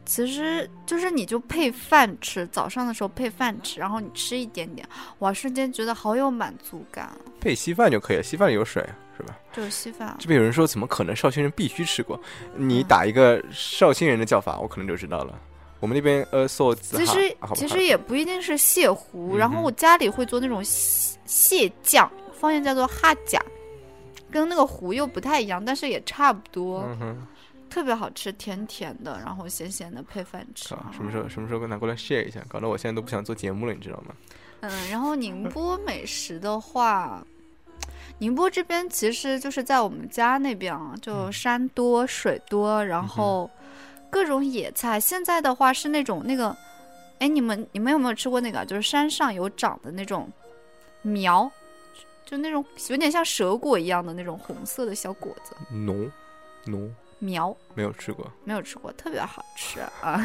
[0.05, 4.87] 其实就是你就配饭吃，早上的时候配饭吃，然后你吃一点点，
[5.20, 7.11] 哇，瞬间觉得好有满足感。
[7.40, 8.87] 配稀饭就可以了，稀饭里有水。
[9.16, 9.38] 是吧？
[9.53, 10.16] 就是稀饭。
[10.18, 11.14] 这边有人说，怎么可能？
[11.14, 12.20] 绍兴人必须吃过。
[12.57, 15.38] 你打一个绍兴人的叫法，我可能就知道了。
[15.81, 23.42] 我们那边呃，做其实其实也不一定是蟹糊，然后我家里会做那种蟹酱，方言叫做哈甲，
[24.31, 26.88] 跟那个糊又不太一样，但是也差不多，
[27.68, 30.68] 特别好吃，甜甜的，然后咸咸的配饭吃。
[30.92, 32.40] 什么时候什么时候拿过来 share 一下？
[32.48, 34.14] 搞得我现在都不想做节目了，你知道吗？
[34.61, 37.27] 嗯，然后宁波美食的话。
[38.22, 43.50] 宁波这边其实就是在我们家那边啊，就山多水多，然后
[44.08, 45.00] 各种野菜。
[45.00, 46.56] 现在的话是那种那个，
[47.18, 48.64] 哎，你们你们有没有吃过那个？
[48.64, 50.30] 就是山上有长的那种
[51.02, 51.50] 苗，
[52.24, 55.56] 就那种有点像蛇果一样的那种红色的小果子。
[55.72, 56.08] 农
[56.64, 60.20] 农苗没有吃过，没有吃过，特别好吃啊！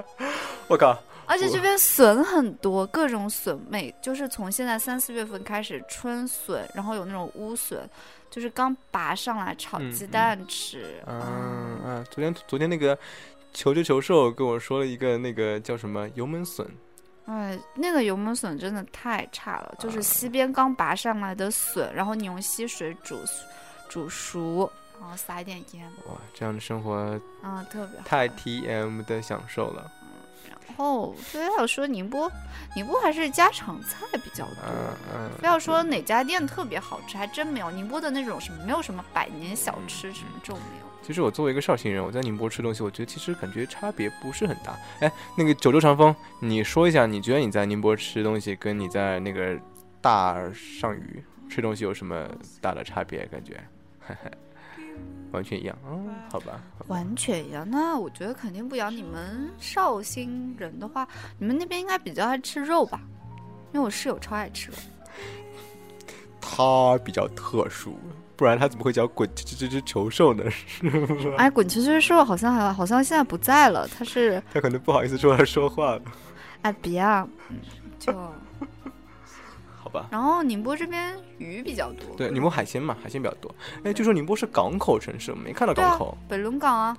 [0.66, 0.98] 我靠。
[1.26, 7.88] 而且这边笋很多，各种笋，每就是从现在三四月份开始，春笋，然后有那种乌笋，
[8.30, 11.02] 就是刚拔上来炒鸡蛋吃。
[11.06, 12.98] 嗯嗯，昨天昨天那个
[13.52, 16.66] 求求求兽跟我说了一个那个叫什么油焖笋。
[17.26, 23.18] 哎，那个油焖笋真的太差了，就是西边刚拔上来的笋，然后你用溪水煮
[23.88, 25.90] 煮熟，然后撒一点盐。
[26.06, 26.94] 哇，这样的生活
[27.42, 29.90] 啊，特别太 T M 的享受了。
[30.76, 32.30] 哦，非要说宁波，
[32.74, 34.56] 宁波还是家常菜比较多。
[34.66, 35.30] 嗯嗯。
[35.40, 37.70] 非要说哪家店特别好吃，还真没有。
[37.70, 40.84] 宁波的那种什么，没有什么百年小吃什么这种没有。
[41.00, 44.76] 其实我作为一个绍兴人，我在宁波吃东西，我觉得其实感觉差别不是很大。
[45.00, 49.56] 哎，那个九州长风，你说一下，你觉得你在宁波吃东西，跟你在那个
[50.00, 52.26] 大上虞吃东西有什么
[52.60, 53.26] 大的差别？
[53.26, 53.62] 感觉？
[55.32, 57.68] 完全一样，嗯，好吧，完全一样。
[57.68, 58.94] 那我觉得肯定不一样。
[58.94, 61.06] 你们绍兴人的话，
[61.38, 63.00] 你们那边应该比较爱吃肉吧？
[63.72, 64.76] 因为我室友超爱吃肉。
[66.40, 67.98] 他比较特殊，
[68.36, 70.44] 不然他怎么会叫滚这这这求兽呢？
[71.36, 76.02] 哎，滚球球兽好像还好像现在不在了，他是他可能不好意思出来说话了。
[76.62, 77.26] 哎，别啊，
[77.98, 78.12] 就。
[80.10, 83.54] 然后宁波这边鱼比较多，对，宁波海鲜嘛，海鲜比较多。
[83.84, 86.16] 哎，据说宁波是港口城市，没看到港口。
[86.28, 86.96] 北仑港啊，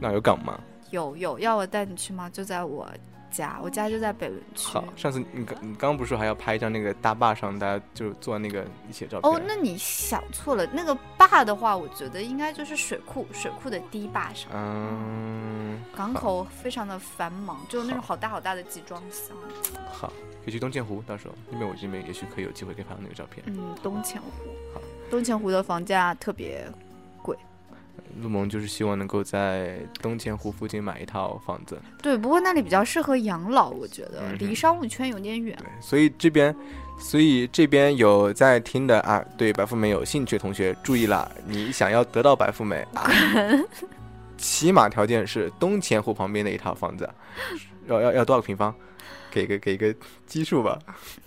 [0.00, 0.60] 那有港吗？
[0.90, 2.30] 有有，要我带你去吗？
[2.30, 2.88] 就在我
[3.30, 4.66] 家，我家就在北仑区。
[4.72, 9.32] 好，上次你刚你刚刚不是说还要拍一张那个大坝上，大家就坐那个一起照片？
[9.32, 14.50] 哦，那你想错了，那个坝的话，我觉得应该就是水库，水库的堤坝上。
[14.54, 15.80] 嗯。
[15.96, 19.36] 港口非常的繁忙，就那种好大好大的集装箱。
[19.92, 20.12] 好。
[20.44, 23.44] 可以去东钱湖，到时候那边我这边也许可以有机会可以拍到那个照片。
[23.48, 24.30] 嗯，东钱湖
[24.72, 26.87] 好，东钱湖的房价特别贵。
[28.22, 31.80] 陆萌就是希望能够在东钱湖附近买一套房子。
[32.02, 35.56] 对，不过那里比较适合养老，我觉得离商务圈有点远。
[35.58, 36.54] 对，所以这边，
[36.98, 43.10] 所以这边有在听的啊，对白富美有兴趣的同学注意了，你想要得到白富美啊，
[44.36, 47.08] 起码条件是东钱湖旁边的一套房子，
[47.88, 48.74] 要要要多少个平方？
[49.30, 49.94] 给个给个
[50.26, 50.78] 基数吧。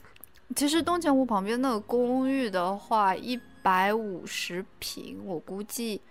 [0.56, 6.01] 其实东钱湖旁边那个公寓的话，一百五十平，我估计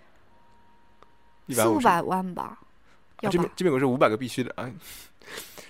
[1.49, 2.57] 四五百万吧。
[3.19, 4.69] 这边这边我是五百个必须的啊。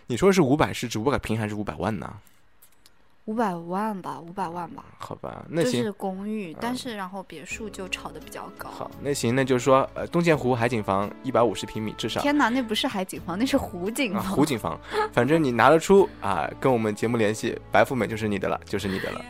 [0.07, 2.13] 你说是五百是指五百平还是五百万呢？
[3.25, 4.83] 五百万吧，五百万吧。
[4.97, 5.73] 好吧，那行。
[5.73, 8.69] 这是公寓，但是然后别墅就炒的比较高。
[8.69, 12.19] 好，那行，那就是说，呃，东建湖海景房一百五十平米至少。
[12.21, 14.23] 天哪，那不是海景房，那是湖景房。
[14.23, 14.79] 湖景房，
[15.13, 19.21] 反正你拿得出啊，跟我们节目联系，白富美就是你的了，就是你的了。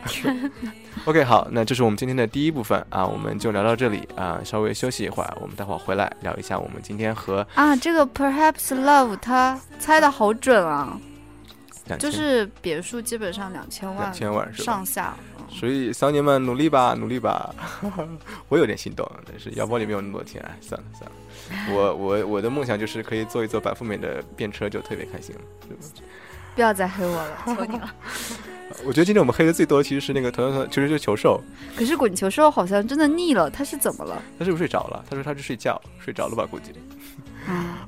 [1.04, 10.98] OK，好，那这是我们今天的第一部分啊，我们就聊到这里啊，稍微休息一会儿，我们待会儿回来聊一下我们今天和啊，这个 Perhaps Love，他猜的好准啊。
[11.98, 15.14] 就是别墅基本上两千万，两千万上下。
[15.50, 17.54] 所以少年们努力吧，努力吧！
[18.48, 21.74] 我有点心动，但是腰包里没有那么多钱，算了算了。
[21.74, 25.42] 我我我的梦想就是可以坐一坐白富美的便车，就特别开心了。
[26.54, 27.94] 不要再黑我了，求你了。
[28.86, 31.42] 我觉得今天我们黑的最多其实是那个团团团，其实就是球兽。
[31.76, 34.22] 可是滚球兽好像真的腻了，他是怎么了？
[34.38, 35.04] 他是不是睡着了？
[35.10, 36.46] 他说他去睡觉，睡着了吧？
[36.50, 36.72] 估计。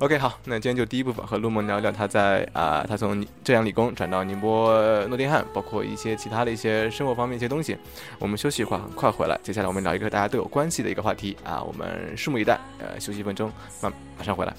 [0.01, 4.75] OK，好，那今天就第一部分和陆梦聊聊他在啊，他从浙江理工转到宁波
[5.07, 7.77] 诺丁汉，包括一些其他的一些生活方面一些东西。
[8.19, 9.39] 我们休息一会儿，很快回来。
[9.43, 12.59] 接下来我们聊一个大家都有关系的一个话题啊，我们拭目以待。
[12.79, 14.55] 呃，休息一分钟，马马上回来。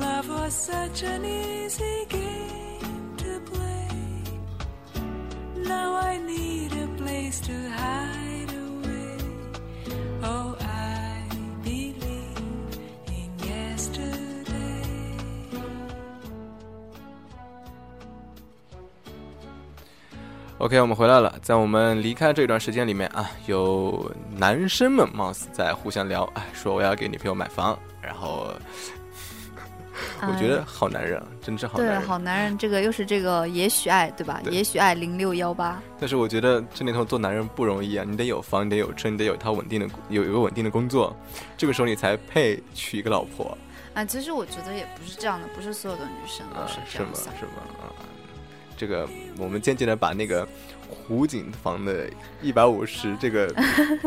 [0.00, 3.86] Love was such an easy game to play.
[5.62, 9.18] Now I need a place to hide away.
[10.22, 11.22] Oh, I
[11.62, 12.02] believe
[13.08, 14.46] in yesterday.
[20.56, 21.38] OK，我们回来了。
[21.42, 28.48] 在我们离开这段时间里面啊，有男生们貌似在互相聊，哎，说我要给女朋友买房，然后
[30.22, 31.98] 我觉得好男人啊，真是好男人。
[32.00, 34.40] 对，好男人，这个又是这个，也许爱，对吧？
[34.50, 35.80] 也许爱零六幺八。
[35.98, 41.16] 但是我觉得这年头做男人不容易啊，你得有房，你得有车，你得有一套稳定的，有一个稳定的工作，
[41.56, 43.56] 这个时候你才配娶一个老婆。
[43.94, 47.24] 啊，其实我觉得也不是这样的，不是所有的女生都是这样想。
[47.24, 47.36] 是吗？
[47.40, 47.52] 是吗？
[47.80, 47.92] 啊，
[48.76, 50.46] 这个我们渐渐的把那个。
[50.90, 52.10] 湖景房的
[52.42, 53.52] 一百五十这个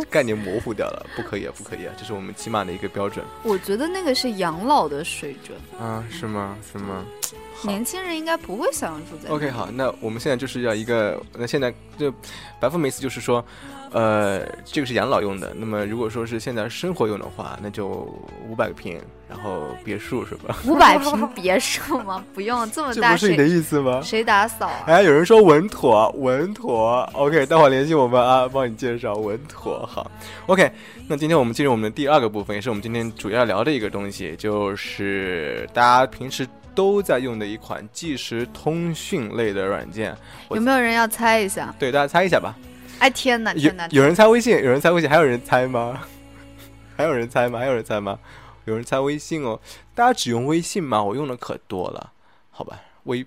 [0.10, 3.26] 概念模糊掉了， 不可以啊，不可以啊，这是我们起码的一个标准。
[3.44, 6.58] 我觉得那个是养老的水准啊，是吗？
[6.72, 7.06] 是吗？
[7.64, 9.30] 年轻人应该不会想要住在。
[9.30, 12.14] OK，好，那我们现在就是要一个，那现在就
[12.60, 13.44] 白富美思就是说。
[13.94, 15.54] 呃，这个是养老用的。
[15.56, 17.88] 那么，如果说是现在生活用的话，那就
[18.50, 20.58] 五百个平，然后别墅是吧？
[20.66, 22.26] 五百平别墅吗？
[22.34, 23.14] 不用这么大。
[23.14, 24.02] 这不是你的意思吗？
[24.02, 24.70] 谁打扫？
[24.88, 27.08] 哎，有人说稳妥，稳妥。
[27.14, 29.86] OK，待会儿联系我们啊，帮你介绍稳妥。
[29.86, 30.10] 好
[30.48, 30.72] ，OK。
[31.08, 40.18] 那今天我们进入我们的第二个部分，也是我们今天主要聊的一个东西，就是大家平时都在用的一款即时通讯类的软件。
[40.50, 41.72] 有没有人要猜一下？
[41.78, 42.56] 对，大家猜一下吧。
[43.04, 43.54] 哎天哪！
[43.56, 46.00] 有有人猜微信，有人猜微信，还有人猜吗？
[46.96, 47.60] 还有人猜吗？
[47.60, 48.18] 还有人猜吗？
[48.64, 49.60] 有人猜微信哦！
[49.94, 51.04] 大家只用微信吗？
[51.04, 52.14] 我用的可多了，
[52.50, 52.80] 好吧？
[53.04, 53.26] 微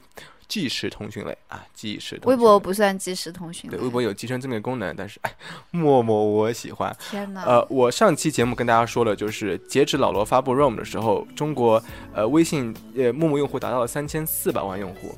[0.48, 2.18] 即时通讯类啊，即时。
[2.24, 3.68] 微博不算即时通讯。
[3.70, 5.34] 对，微博有集成这么个功能，但是哎，
[5.72, 6.96] 陌陌我喜欢。
[7.10, 7.42] 天哪！
[7.42, 11.82] 呃，我上期节目跟大家说了，就是截止老罗发布 ROM 的时候，中国
[12.14, 15.14] 呃微信呃陌陌用户达到了三千四百万用户。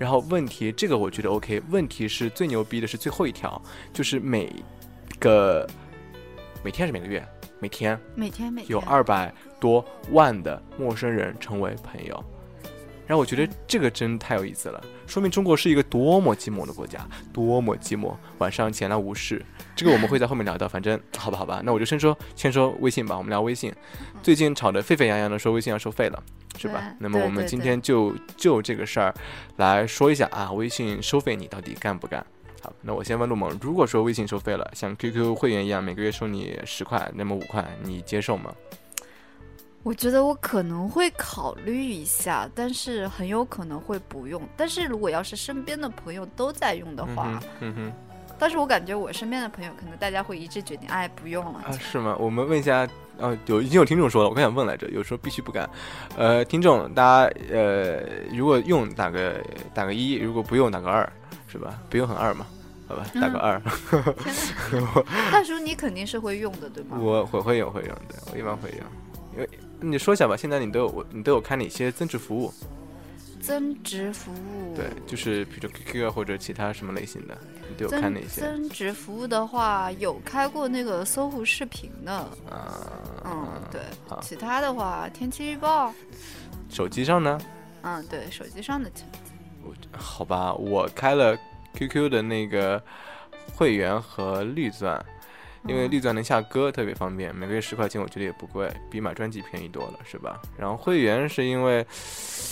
[0.00, 1.60] 然后问题，这个我觉得 OK。
[1.68, 3.60] 问题是最牛逼的是最后一条，
[3.92, 4.50] 就是每
[5.18, 5.68] 个
[6.64, 7.22] 每天是每个月，
[7.58, 12.24] 每天每天每有二百多万的陌生人成为朋友。
[13.10, 18.14] 然后我觉得这个真太有意思了，说明中国是一个多么寂寞的国家，多么寂寞。
[18.38, 19.44] 晚上闲来无事，
[19.74, 20.68] 这个我们会在后面聊到。
[20.68, 23.18] 反正好吧，好吧，那我就先说先说微信吧。
[23.18, 23.74] 我们聊微信，
[24.22, 26.22] 最近吵得沸沸扬扬的说微信要收费了。
[26.56, 26.94] 是吧？
[27.00, 29.12] 那么我们今天就就这个事儿
[29.56, 32.24] 来说一下啊，微信收费你到底干不干？
[32.62, 38.54] 好，那我先问陆萌，如果说微信收费了，像 QQ 会员一样，每个月收你十块，那么五块，你接受吗？
[39.82, 44.42] 我觉得我可能会考虑一下，但是很有可能会不用。
[44.56, 47.92] 但是如果要是身边的朋友都在用的话，嗯哼。
[48.38, 51.60] 但是我感觉我身边的朋友可能大家会一致决定，哎，不用了。
[51.66, 52.16] 啊，是吗？
[52.18, 52.88] 我们问一下，
[53.18, 55.68] 呃，有已经有听众说了，我刚想问来着，有时候必须不敢。
[56.16, 58.00] 呃，听众，大家呃，
[58.32, 61.10] 如果用打个打个一，如果不用打个二，
[61.48, 61.78] 是吧？
[61.90, 62.46] 不用很二嘛，
[62.88, 63.60] 好吧，打个二。
[65.30, 66.96] 大叔，你肯定是会用的，对吗？
[66.98, 68.80] 我会会用会用的，我一般会用。
[69.34, 69.48] 因为
[69.80, 72.52] 你说一下吧，现在你都有，你都有开哪些增值服务？
[73.40, 74.76] 增值服务？
[74.76, 77.36] 对，就是比如说 QQ 或者其他什么类型的。
[77.68, 82.12] 你都有看哪些增值服务的话，有开过那个搜狐视频的
[82.50, 82.90] 啊，
[83.24, 83.80] 嗯，对，
[84.20, 85.94] 其他的话，天气预报，
[86.68, 87.40] 手机上呢？
[87.82, 88.90] 嗯，对，手机上的。
[89.96, 91.38] 好吧，我开了
[91.74, 92.82] QQ 的那个
[93.54, 95.02] 会员和绿钻，
[95.66, 100.40] 因为绿钻能下歌，特别方便，每个月十块钱，我觉得也不贵，比买专辑便宜多了，是吧？
[100.58, 101.86] 然后会员是因为，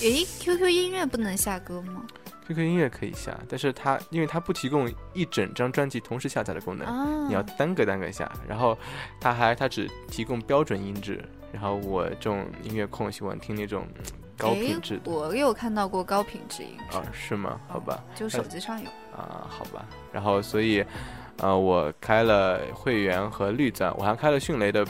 [0.00, 2.04] 诶，QQ 音乐不能下歌吗
[2.46, 8.30] ？QQ 音乐可以下，但是它因为它不提供一整张专辑同时下载的功能，你要单个单个下。
[8.48, 8.76] 然后
[9.20, 13.86] 它还它只提供标准音质，然后我这种音乐控喜欢听那种
[14.36, 15.10] 高品质的。
[15.10, 17.04] 我有看到过高品质音质啊？
[17.12, 17.60] 是吗？
[17.68, 19.84] 好吧，就手机上有啊，好吧。
[20.10, 20.82] 然后所以，
[21.38, 24.84] 呃，我开了会员和绿钻，我还开了迅雷的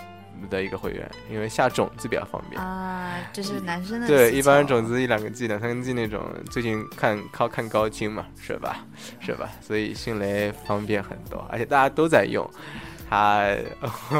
[0.48, 3.18] 的一个会员，因为下种子比较方便啊。
[3.32, 8.86] 这是男生的对，一般种子一两个 G、两三个 G 那种，最近看靠看高清嘛，是吧？
[9.20, 9.50] 是吧？
[9.60, 12.48] 所以迅雷方便很多，而且大家都在用。
[13.10, 13.42] 他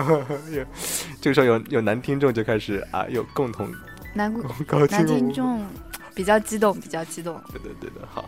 [0.50, 0.64] 有
[1.20, 3.70] 这个时候有有男听众就开始啊，有共同
[4.14, 4.32] 男
[4.66, 5.64] 高男听众
[6.14, 7.40] 比较激动，比较激动。
[7.52, 8.24] 对的，对的，好。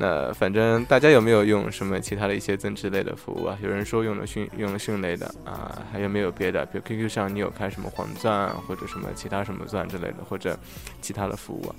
[0.00, 3.58] 那反正大家有没有用什么其他的一些增值类的服务啊？
[3.60, 6.64] 有人说用了迅用了迅雷的啊，还有没有别的？
[6.66, 10.56] 比如 QQ 上你有开什么黄钻或者什么其他什么钻之类的，或者
[11.00, 11.66] 其他的服务？
[11.68, 11.74] 啊？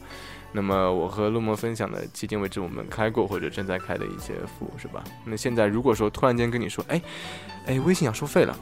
[0.51, 5.01] 那么我和陆梦分享的，迄今为止我们开过或者正在开的一些服务是吧？
[5.23, 7.01] 那现在如果说突然间跟你说，哎，
[7.67, 8.57] 哎，微信要收费了，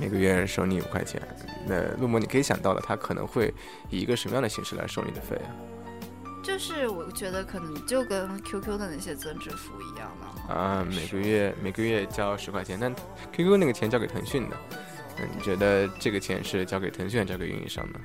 [0.00, 1.20] 每个月收你五块钱，
[1.66, 3.52] 那陆梦你可以想到了，他可能会
[3.90, 5.50] 以一个什么样的形式来收你的费啊？
[6.42, 12.92] 就是我觉得可能就跟 QQ 的那些增值服务一样的啊，每个月每个月交十块钱，但
[13.32, 14.56] QQ 那个钱交给腾讯的，
[15.16, 18.00] 那你觉得这个钱是交给腾讯还是交给运营商呢？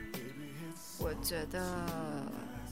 [1.00, 1.60] 我觉得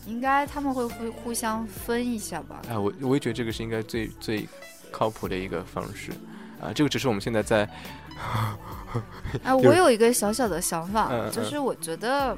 [0.06, 2.62] 应该他们会互互相分一下吧。
[2.70, 4.48] 啊，我我也觉得这个是应该最最
[4.92, 6.12] 靠谱的一个方式
[6.62, 7.68] 啊，这个只是我们现在在。
[9.44, 12.38] 啊，我有一个小小的想法，就是我觉得。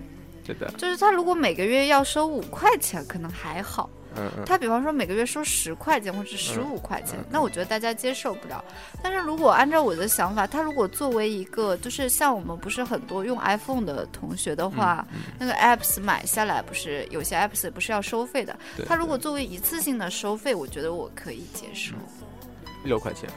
[0.77, 3.89] 就是他如果每个月要收五块钱，可能还好。
[4.15, 4.45] 嗯嗯。
[4.45, 8.63] 他比方说每个月收十块钱或者十五块钱，那我觉得大家接受不了。
[9.03, 15.05] 但是如果按照我的想法，他如果作为一个，就是像我们不是很多用 iPhone 的同学的话，
[15.37, 18.57] 那个 apps 买下来不是有些 apps 不是要收费的？
[18.87, 21.93] 他如果作为一次性的收费，我觉得我可以接受。
[22.83, 23.29] 六块钱。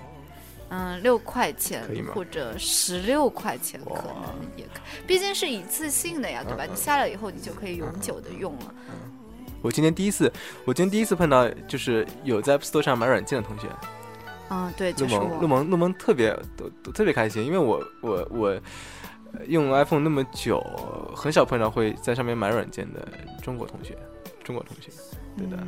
[0.71, 1.83] 嗯，六块钱
[2.15, 6.65] 或者十六块钱可能也可，毕竟是一次性的呀，对吧？
[6.65, 8.75] 你下了以后，你就可以永久的用了。
[9.63, 10.33] 我今天第一次，
[10.65, 13.69] 我今天第一次碰到就是有在 App Store 上买软件的同学。
[14.49, 15.39] 嗯，对，就是我。
[15.41, 18.61] 陆萌，陆萌特别都都特别开心，因为我我我
[19.49, 20.61] 用 iPhone 那么久，
[21.17, 23.07] 很少碰到会在上面买软件的
[23.43, 23.99] 中国同学，
[24.45, 24.91] 中国同学，
[25.37, 25.59] 对的。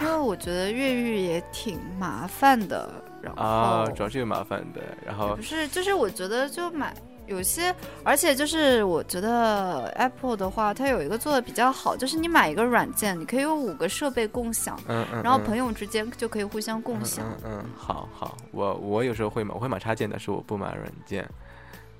[0.00, 2.90] 因为我觉得越狱也挺麻烦的。
[3.32, 6.94] 啊，主要是有麻烦的，然后不是，就是我觉得就买
[7.26, 21.28] 有些，而且就是我觉得 Apple 的话，它有一个做的比较好，就是你买一个软件，你可以有五个设备共享，嗯嗯，然后朋友之间就可以互相共享，嗯，好好，我我有时候会买，我会买插件，但是我不买软件，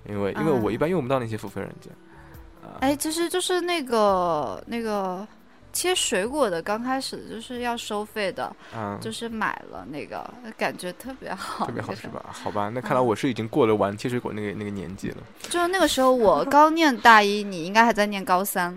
[0.09, 1.91] 因为因为我一般用不到那些付费软件，
[2.81, 5.27] 哎，其实就是那个那个。
[5.75, 10.25] 切水果的刚开始就是要收费的，嗯，就是买了那个，
[10.57, 12.25] 感觉特别好，特别好是吧？
[12.33, 15.17] 好吧，那看来我是已经过了玩切水果那个那个年纪了。
[15.43, 18.75] 就是那个时候我刚念大一，你应该还在念高三。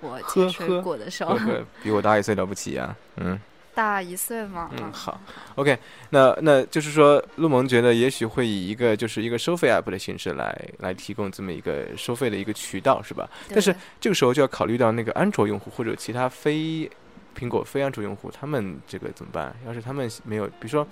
[0.00, 1.36] 我切水果的时候，
[1.82, 3.38] 比我大一岁了不起呀，嗯。
[3.78, 4.68] 大一岁嘛？
[4.76, 5.20] 嗯，好
[5.54, 5.78] ，OK，
[6.10, 13.30] 那那就是说，陆萌觉得也许会以一个就是一个收费 app 的形式来来提供这么一个收费的一个渠道，是吧？
[13.50, 16.90] 但是这个时候就要考虑到那个安卓用户或者其他非
[17.38, 19.54] 苹果非安卓用户，他们这个怎么办？
[19.64, 20.84] 要是他们没有，比如说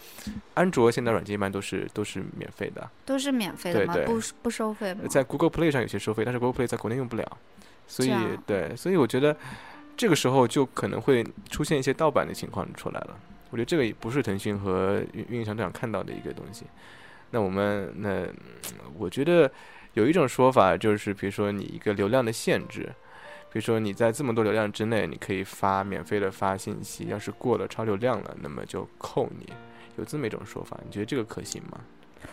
[0.54, 3.96] 安卓现在软件一般都是都是免费的，都是免费的吗？
[4.06, 5.00] 不不收费吗？
[5.10, 7.36] 在 Google Play 上有些收费，但是 Google Play 在国内用不了，
[7.88, 8.12] 所以
[8.46, 9.36] 对，所以我觉得。
[9.96, 13.18] 这个时候就可能会出现一些盗版的情况出来了。
[13.50, 16.66] 我觉得这个也不是腾讯和运运营商都想看到的一个东西。
[17.30, 18.26] 那我们那
[18.98, 19.50] 我觉得
[19.94, 22.92] 有一种说法就是，比如说你一个流量的限制，
[23.52, 29.52] 比如说你在这么多流量之内，你可以发免费的发信息，要是过了超流量了，那么就扣你。
[29.96, 31.80] 有这么一种说法，你觉得这个可行吗？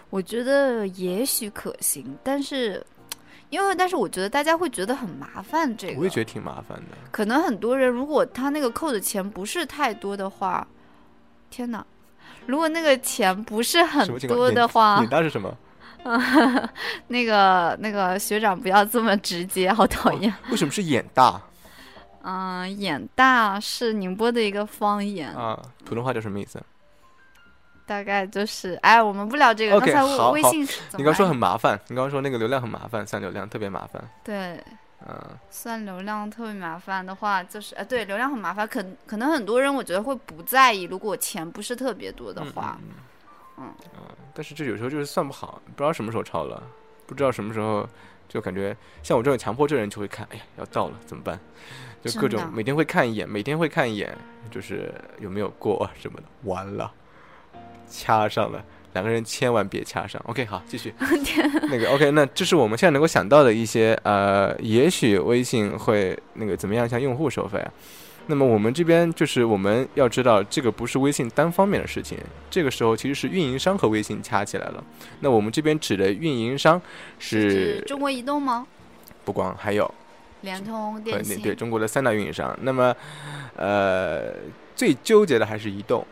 [0.09, 2.85] 我觉得也许可行，但是。
[3.53, 6.97] 因为，但是我觉得大家会觉得很麻烦，这个我也觉得挺麻烦的。
[7.11, 10.67] 可能很多人，如果他那个扣的钱不是太多的话，
[11.51, 11.85] 天哪！
[12.47, 15.55] 如果那个钱不是很多的话，你那是什么？
[17.07, 20.33] 那个那个学长不要这么直接，好讨厌。
[20.49, 21.39] 为什么是眼大？
[22.23, 26.59] 嗯，眼大是宁波的一个方言啊，普通话叫什么意思？
[27.85, 29.75] 大概就是，哎，我们不聊这个。
[29.75, 30.67] OK，好，微信
[30.97, 34.01] 你刚说很麻烦，你刚刚说那个流量很麻烦，算流量特别麻烦。
[34.23, 34.57] 对，
[35.05, 35.15] 嗯，
[35.49, 42.77] 算流量特别麻烦的话，就是，呃，对，流量很麻烦，可可能很多人我觉得会不在意，如果钱不是特别多的话，
[43.57, 44.01] 嗯嗯，
[44.33, 46.63] 但是这有时候就是算不好，不知道什么时候超了，
[47.05, 47.87] 不知道什么时候
[48.29, 51.39] 就感觉像我这种强迫症人就会看，哎呀，要到了怎么办？
[52.01, 54.17] 就各种每天会看一眼，每天会看一眼，
[54.49, 56.91] 就是有没有过什么的，完了。
[57.93, 58.63] 掐上了，
[58.93, 60.19] 两个人千万别掐上。
[60.25, 60.91] OK，好，继续。
[61.69, 67.71] 那个 OK，那这是我们现在能够想到的一些呃，也许微信会那个怎么样向用户收费啊？
[68.27, 72.17] 那么我们这边就是我们要知道，这个不是微信单方面的事情，
[72.49, 74.83] 这个时候其实是运营商和微信掐起来了。
[75.19, 76.81] 那我们这边指的运营商
[77.19, 78.65] 是中国移动吗？
[79.25, 79.93] 不光还有
[80.41, 82.57] 联通、电信，对中国的三大运营商。
[82.61, 82.95] 那么，
[83.55, 84.33] 呃，
[84.75, 86.05] 最纠结的还是移动。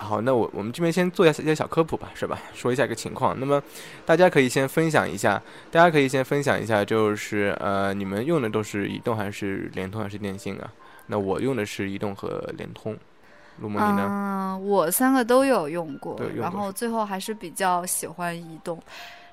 [0.00, 2.40] 好，那我我们这边先做一下一些小科普吧，是吧？
[2.54, 3.38] 说一下一个情况。
[3.38, 3.62] 那么
[4.06, 5.40] 大家可以先分享一下，
[5.70, 10.72] 大家可以先分享一下，就是呃，你们用的都是移动还是联通还是电信啊？
[11.06, 12.96] 那我用的是移动和联通。
[13.58, 14.06] 陆梦你呢？
[14.08, 18.82] 嗯，我三个都有用过，然后最后还是比较喜欢移动。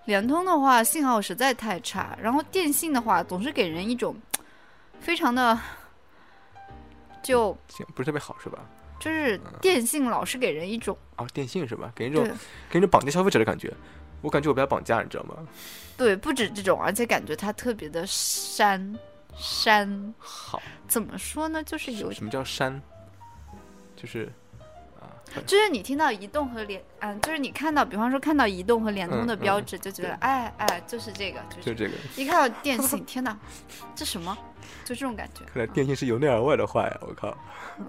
[0.03, 4.13] 联通的话，信号实在太差，然后电信的话，总是给人一种
[4.99, 5.57] 非常的
[7.24, 7.55] 就
[7.95, 8.59] 不是特别好，是吧？
[9.00, 11.91] 就是电信老是给人一种哦，电信是吧？
[11.95, 12.24] 给人一种
[12.70, 13.74] 给人一种绑架消费者的感觉。
[14.22, 15.36] 我感觉我被他绑架，你知道吗？
[15.95, 18.98] 对，不止这种，而且感觉他特别的山
[19.36, 20.14] 山。
[20.18, 21.64] 好，怎么说呢？
[21.64, 22.82] 就是有什么叫山？
[23.95, 24.32] 就是
[25.00, 25.06] 啊，
[25.45, 31.91] 就是你听到移动和联，嗯，就是你看到，比方说看到移动和联通的标志，就觉得哎哎，就是这个，就是这个。
[32.16, 33.38] 一看到电信， 天哪，
[33.95, 34.36] 这什么？
[34.84, 35.45] 就这种感觉。
[35.45, 36.98] 看来电信是由内而外的坏呀！
[37.02, 37.38] 我靠。
[37.80, 37.86] 嗯。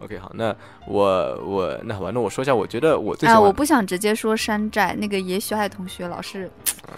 [0.00, 0.54] OK，好，那
[0.86, 1.04] 我
[1.44, 6.50] 我那好吧，那我说一下，我觉得我最啊，我不想直接说山寨，那个也许爱同学老是，
[6.88, 6.94] 嗯，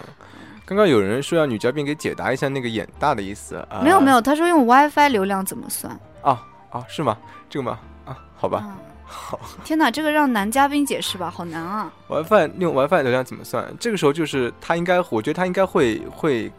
[0.65, 5.97] 刚刚有人说要女嘉宾给解答一下那个眼大的意思啊，没有没有，他说用 WiFi 流量怎么算？
[6.21, 7.17] 啊啊，是吗？
[7.49, 7.79] 这个吗？
[8.05, 11.91] 啊，好吧，好，天哪，这个让男嘉宾解释吧，好难啊！
[12.09, 13.65] WiFi 用 WiFi 流量怎么算？
[13.79, 16.51] 这个时候就是他应该，我觉得他应该会会，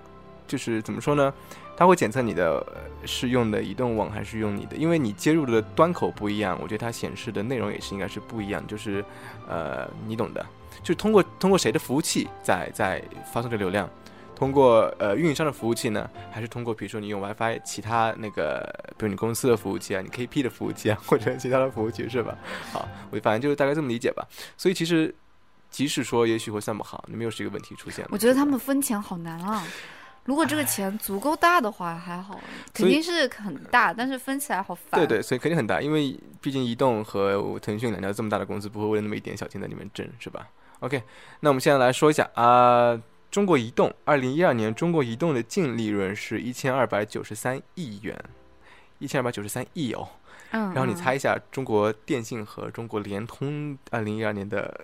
[0.48, 1.32] 就是怎么说呢？
[1.80, 2.62] 它会检测你的
[3.06, 9.02] 是用的移动网还是用你的，因为你接入的端口不一样，我觉得它显示的内容也是应该是不一样，就是，
[9.48, 10.44] 呃，你懂的，
[10.82, 13.02] 就是通过通过谁的服务器在在
[13.32, 13.88] 发送这流量，
[14.36, 18.62] 通过呃运营商的服务器呢，还是通过比如说你用 WiFi 其他那个，
[18.98, 22.36] 比如你公司的服务器啊，你 KP 的服务器啊， 或者其他的服务器是吧？
[22.70, 24.22] 好，我反正就是大概这么理解吧。
[24.58, 25.14] 所以其实
[25.70, 28.04] 即使说也许会算不好，你没有这个问题出现。
[28.10, 29.64] 我觉得他们分钱好难啊。
[30.24, 32.38] 如果这个钱足够大的话还好，
[32.74, 35.00] 肯定是很大，但是分起来好烦。
[35.00, 40.48] 对对，所以肯定很大，因为毕竟移动和腾讯两家这么大的公司，不会为了那么一点小钱在里面争，是吧
[40.80, 41.02] ？OK，
[41.40, 43.00] 那我们现在来说一下啊，
[43.30, 48.16] 中国移动二零一二年中国移动的净利润是一千二百九十三亿元，
[48.98, 50.06] 一千二百九十三亿哦。
[50.52, 50.72] 嗯。
[50.74, 54.82] 然后你猜一下，中国电信和中国联通二零一二年的。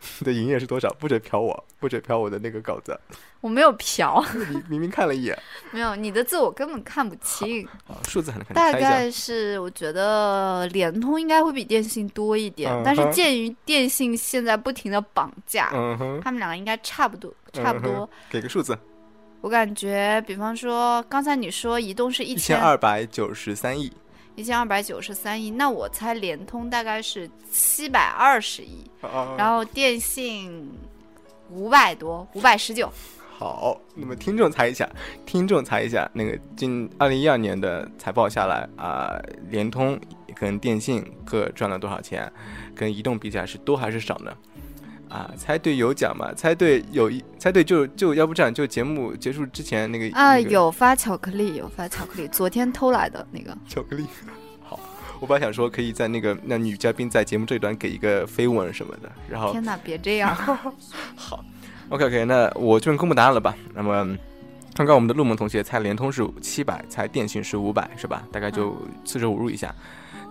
[0.24, 0.88] 的营业是多少？
[0.98, 2.98] 不准瞟我，不准瞟我的那个稿子。
[3.40, 5.38] 我没有瞟， 你明明看了一眼。
[5.70, 7.66] 没有，你的字我根本看不清。
[8.08, 8.54] 数字还能看。
[8.54, 15.68] 大概是，我觉得联通应该会比电信多一点，但是鉴于电信现在不停的绑架，
[16.22, 18.08] 他们两个应该差不多，差不多。
[18.28, 18.76] 给个数字。
[19.40, 23.92] 我感觉，比方说，刚才你说移动是一千二百九十三亿。
[24.38, 28.88] 一千二百九十三亿，那我猜联通大概是七百二十亿，
[29.36, 30.70] 然后电信
[31.50, 32.88] 五百多，五百十九。
[33.36, 34.88] 好，那么听众猜一下，
[35.26, 39.20] 听众猜一下，那个今二零一二年的财报下来啊，
[39.50, 39.98] 联通
[40.36, 42.32] 跟电信各赚了多少钱？
[42.76, 44.32] 跟移动比起来是多还是少呢？
[45.08, 46.32] 啊，猜对有奖嘛？
[46.34, 54.06] 猜对有一猜对就就要不这样，就节目结束之前那个啊，有发巧克力，有发巧克力，昨天偷来的那个 巧克力。
[54.62, 54.78] 好，
[55.20, 60.34] 我本来想说可以在那个那女嘉宾在节目这一段给一个飞吻什么的，然后天哪，别这样。
[61.16, 61.44] 好
[61.88, 63.54] ，OK OK，那我这边公布答案了吧？
[63.74, 64.16] 那么
[64.74, 68.22] 刚刚我们的陆萌同学猜联通是七百，猜电信是五百，是吧？
[68.30, 69.74] 大概就四舍五入一下。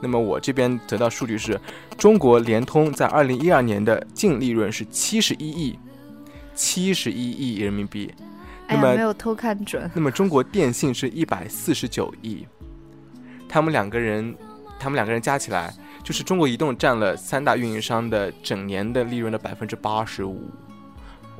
[0.01, 1.59] 那么我这边得到数据是，
[1.97, 5.79] 中国联通在二零一二年的净利润是七十一亿，
[6.53, 8.13] 七十一亿人民币。
[8.69, 9.89] 那么没有偷看准。
[9.95, 12.45] 那么中国电信是一百四十九亿，
[13.47, 14.35] 他们两个人，
[14.79, 15.73] 他们两个人加起来，
[16.03, 20.51] 就是中国移动占了三大运营商的整年的利润的百分之八十五。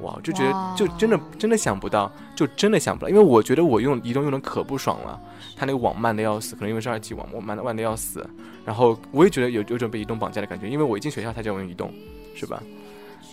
[0.02, 5.20] 哇，就觉得就真的真的想不到，就真的想不到，因为我觉得我用移动用的可不爽了，
[5.56, 8.28] 它那个网慢的要死，可能因为是二 G 网，我慢的慢的要死。
[8.66, 11.92] 然后我也觉得有有种被移动绑架的感觉，因为我一进学校他就要用移动，
[12.36, 12.62] 是吧？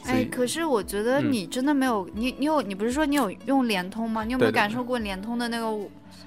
[0.06, 4.22] 哎，可是我觉得你真的没有，你你有你不是说你有用联通吗？
[4.24, 5.66] 你有没有感受过联通的那个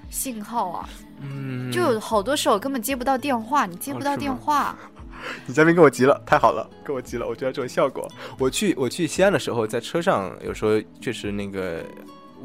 [0.09, 0.89] 信号啊？
[1.21, 4.75] 嗯，就有好多时候根本接不到电话，你接不到电话。
[5.45, 8.09] 女嘉宾跟我急了，太好了，跟我急了，我觉得这种效果。
[8.37, 11.83] 我去我去西安的时候，在车上有时候确实那个，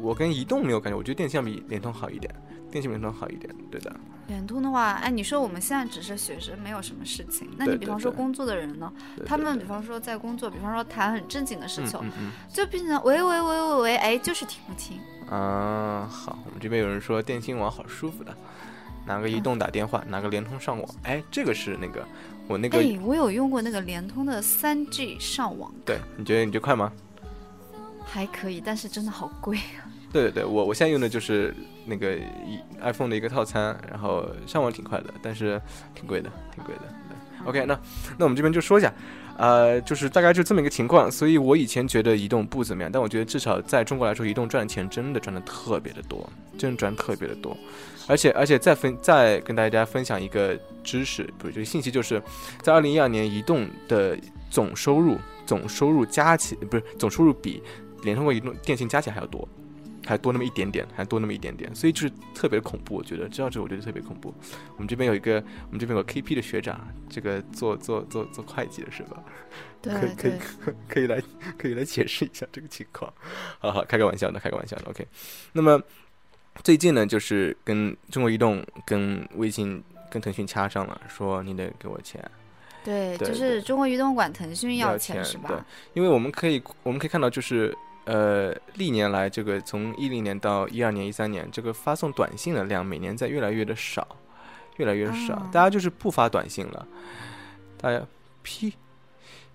[0.01, 2.33] 我跟移动没有感觉，我觉得电信比联通好一点，
[2.71, 3.93] 电信联通好一点，对的。
[4.27, 7.49] 联通的话，哎，你说我们现在只是学生，没有什么事情。
[7.57, 8.89] 那你比方说工作的人呢？
[9.25, 11.99] 他们比方说在工作，比方说谈很正经的事情，
[12.47, 14.97] 就变成喂喂喂喂喂，哎，就是听不清。
[15.29, 18.33] 啊，好，我们这边有人说电信网好舒服的。
[19.05, 20.95] 拿个移动打电话，拿个联通上网。
[21.03, 22.05] 哎，这个是那个
[22.47, 25.71] 我那个，哎，我有用过那个联通的三 G 上网。
[25.85, 26.91] 对，你觉得你觉得快吗？
[28.05, 29.89] 还可以，但是真的好贵啊。
[30.11, 35.59] 对对对，我我现在用的就是那个一 iPhone 的一个套餐，然后上网挺快的，但是
[35.95, 36.81] 挺贵的，挺贵的。
[37.45, 37.77] OK，那
[38.17, 38.93] 那我们这边就说一下。
[39.35, 47.57] 呃，就是大概就这么一个情况，所以我以前觉得移动不怎么样，但我觉得至少在中国来说，移动赚的钱真的赚的特别的多，真的赚特别的多，
[48.07, 52.21] 而且而且再分再跟大家分享一个知识，不是这个信息，就是
[52.61, 54.17] 在二零一二年，移动的
[54.49, 57.61] 总收入总收入加起不是总收入比
[58.03, 59.47] 联通和移动电信加起来还要多。
[60.05, 62.95] 还多那么一点点，还多那么一点点，所以就是特别恐怖。
[62.95, 64.35] 我觉得知道这，我觉得特别恐怖。
[64.75, 65.35] 我们这边有一个，
[65.67, 69.23] 我们这边有个 KP 的学长，这个做做做做会计的是吧？
[69.81, 70.33] 对，可以
[70.89, 71.23] 可以来
[71.57, 73.13] 可以来解释一下这个情况。
[73.59, 74.89] 好好开个玩笑的，开个玩笑的。
[74.89, 75.07] OK。
[75.53, 75.81] 那么
[76.61, 82.23] 最近呢，就是跟中国移动、跟微信、跟腾讯掐上了，说你得给我钱。
[82.83, 85.47] 对，就是中国移动管腾讯要钱是吧？
[85.47, 85.57] 对，
[85.93, 87.75] 因为我们可以我们可以看到就是。
[88.05, 94.05] 呃，历年来，这个从一零年到一二年、一三年，这个发送短信的量每年在越来越的少，
[94.75, 96.85] 越来越少，大家就是不发短信了。
[97.77, 98.05] 大家
[98.41, 98.73] P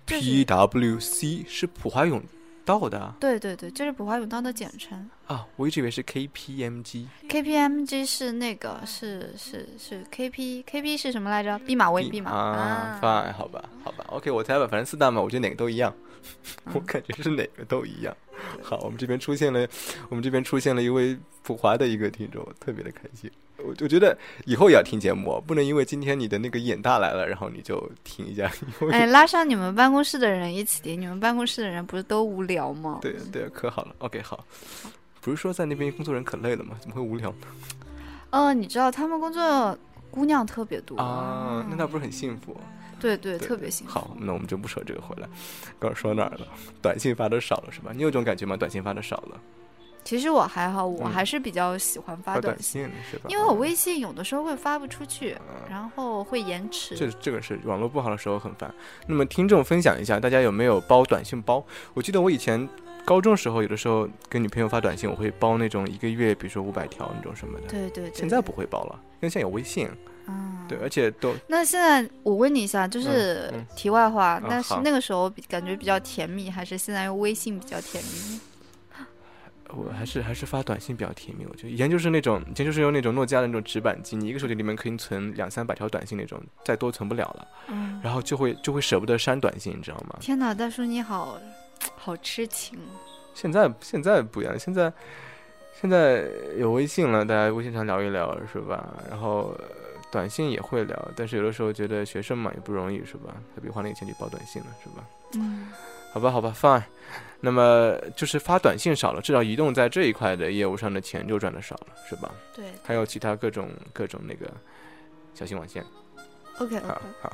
[0.06, 2.22] P W C 是普华永
[2.68, 5.08] 道的，对对对，就是普华永道的简称。
[5.26, 11.58] 啊，我一直以为是 K P M G，K P M G 是那个是是是 K P K P 是什么来着？
[11.60, 12.30] 毕马威，毕马。
[12.30, 15.94] 啊，发好吧，好吧，OK，我猜吧，反正四大嘛，我觉得哪个都一样，
[16.74, 18.14] 我感觉是哪个都一样。
[18.62, 19.66] 好，我们这边出现了，
[20.10, 23.30] 我们这边出现了一位普华的一个听众，特别的开心。
[23.58, 28.50] 我我觉得以后也要听节目，不能因为今天你的那个眼大来了，然后你就听一下。
[28.90, 32.98] 哎，拉上你们办公室的人一起听，你们办公室的人不是都无聊吗？
[33.02, 33.94] 对对，可好了。
[33.98, 34.44] OK，好。
[35.20, 36.76] 不是说在那边工作人可累了吗？
[36.80, 37.46] 怎么会无聊呢？
[38.30, 39.76] 呃，你知道他们工作
[40.10, 42.56] 姑娘特别多啊，那他不是很幸福？
[43.00, 43.92] 对对，特别幸福。
[43.92, 45.28] 好，那我们就不说这个回来。
[45.78, 46.46] 刚说哪儿了？
[46.80, 47.92] 短信发的少了是吧？
[47.94, 48.56] 你有这种感觉吗？
[48.56, 49.40] 短信发的少了。
[50.08, 53.26] 其实我还好，我还是比较喜欢发短信，是吧？
[53.28, 55.36] 因为我微信有的时候会发不出去，
[55.68, 56.96] 然后会延迟。
[56.96, 58.74] 这这个是网络不好的时候很烦。
[59.06, 61.62] 那么听众分享一下，大家有没有包短信包？
[61.92, 62.66] 我记得我以前
[63.04, 67.66] 高中时候，有的时候跟女朋友发短信，我会包那种一个月，比如说五百条那种什么的。
[67.66, 68.10] 对对。
[68.14, 69.90] 现在不会包了，因为现在有微信。
[70.26, 71.34] 嗯，对，而且都。
[71.48, 78.40] 那现在我问你一下，就是题外话，但是那个时候感觉比较甜蜜，还是现在用微信比较甜蜜？
[79.68, 81.44] 我还是还是发短信比较甜蜜。
[81.46, 87.48] 我觉得以前就是那种，以前就是用那种诺基亚的那种直板机，你一个手机里面可以存两三百条短信那种，再多存不了了。
[87.68, 88.00] 嗯。
[88.02, 90.16] 然后就会就会舍不得删短信，你知道吗？
[90.20, 91.38] 天哪，大叔你好，
[91.96, 92.78] 好痴情。
[93.34, 94.92] 现在现在不一样，现在
[95.80, 98.94] 现在有微信了，大家微信上聊一聊是吧？
[99.08, 99.54] 然后。
[100.10, 103.34] 短信也会聊，但是有的时候觉得学生嘛也不容易，是吧？
[103.54, 105.04] 何必花那个钱去包短信呢，是吧？
[105.34, 105.68] 嗯，
[106.14, 106.82] 好吧，好吧，fine。
[107.40, 112.34] 那么就是发短信少了，至少移动在这一块的业务上的钱就赚的少了，是吧？
[112.54, 112.64] 对。
[112.82, 114.50] 还有其他各种各种那个
[115.34, 115.84] 小型网线。
[116.58, 116.78] OK。
[116.80, 117.32] 好，好。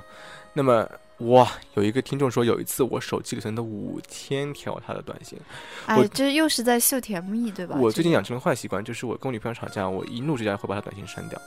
[0.52, 0.88] 那么
[1.18, 5.38] 哇，有一个听众说，有一次我手机里存的五千条他的短信。
[5.86, 7.76] 哎，这又是在秀甜蜜，对吧？
[7.78, 11.40] 我最近养成了坏习惯，就是我跟我女朋友吵架，我一怒之下会把她短信删掉。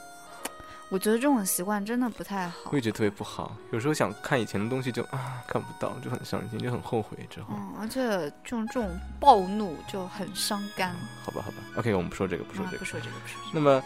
[0.90, 3.56] 我觉得这种习惯真的不太好，我也觉得特别不好。
[3.72, 7.18] 有时候想看以前的东西，就啊看不到，就很伤心，就很后悔。
[7.30, 8.02] 之后，嗯，而且
[8.44, 10.96] 这种这种暴怒就很伤肝。
[11.26, 13.42] 好吧，好吧，OK，我们不说这个，不说这个，不说这个，不说。
[13.54, 13.84] 那么，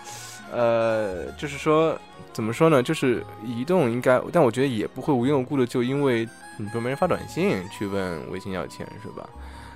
[0.52, 1.98] 呃，就是说，
[2.34, 2.84] 怎么说呢？
[2.84, 6.28] 就是移动应该，但我觉得也不会无缘无故的就因为
[6.58, 9.28] 你说没人发短信去问微信要钱，是吧？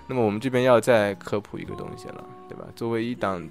[0.08, 2.66] 那么我们这边要再科普一个东西了，对吧？
[2.76, 3.48] 作为一档。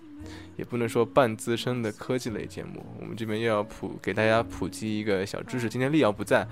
[0.57, 5.69] 也不能说半资深的科技类节目，我们这边又要普给大家普及一个小知识。
[5.69, 6.47] 今天利奥不在，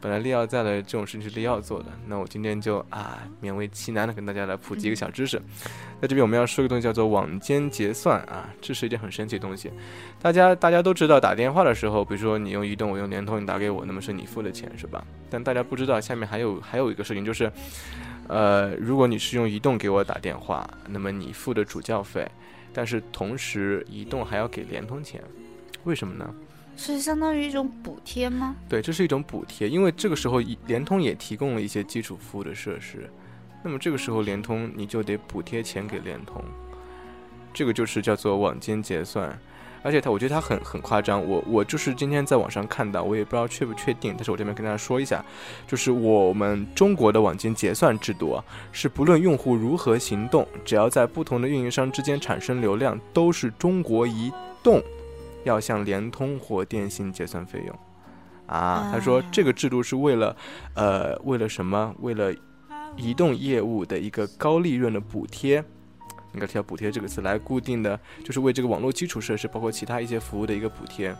[0.00, 5.40] 本来利奥在的这种事情是利奥做的，那我今天就啊勉为其难的跟大家来普及一个小知识。
[6.02, 9.70] 在这边我们要说一个东西叫做网间结算啊，这是一件很神奇的东西。
[10.20, 15.06] 大家大家都知道，打电话的时候，比如说你用移动，我用联通，你打给我，那么是你付的钱是吧？
[15.30, 17.50] 但大家不知道下面还有还有一个事情就是，
[18.28, 22.26] 呃，如果你是用移动给我打电话，那么你付的主叫费。
[22.72, 25.22] 但是同时，移动还要给联通钱，
[25.84, 26.34] 为什么呢？
[26.76, 28.56] 是相当于一种补贴吗？
[28.68, 33.08] 对，这是一种补贴，因为这个时候联通也提供了一些基础服务的设施，
[33.62, 36.42] 那么这个时候联通你就得补贴钱给联通，
[37.52, 39.38] 这个就是叫做网间结算。
[39.84, 41.22] 而且他，我觉得他很很夸张。
[41.22, 45.22] 我我就是今天在网上看到，我也不知道确不确定，但是我这边跟大家说一下，
[45.66, 54.32] 就是我们中国的网间结算制度啊，是不论用户如何行动，只要在不同的运营商之间产生流量，都是中国移
[54.62, 54.82] 动
[55.44, 57.78] 要向联通或电信结算费用。
[58.46, 60.34] 啊，他说这个制度是为了，
[60.74, 61.94] 呃，为了什么？
[62.00, 62.34] 为了
[62.96, 65.62] 移动业务的一个高利润的补贴。
[66.34, 71.14] 应该提到“补贴”这个词来固定的，就是为这个网络基础设施，包括其他一些服务的一个补贴。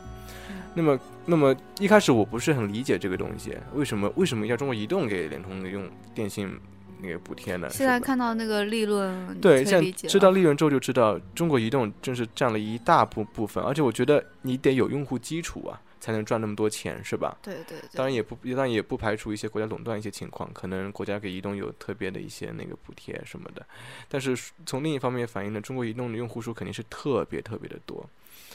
[0.74, 6.58] 那么，那么一开始我不是很理解这个东西，为什么为什么要中国移动给联通用电信
[7.00, 7.68] 那个补贴呢？
[7.70, 15.80] 现在看到那个利润，对，现在知道利润之后就知道中国移动真是占了一大部部分，而且我觉得你得有用户基础啊。
[16.04, 17.34] 才能赚那么多钱，是吧？
[17.40, 17.78] 对对。
[17.94, 23.64] 当然也不，当然也不排除一些国家垄断一些情况，可能国家给移动有特别的一些那个补贴什么的。
[24.06, 24.36] 但是
[24.66, 28.06] 从另一方面反映呢，中国移动的用户数肯定是特别特别的多，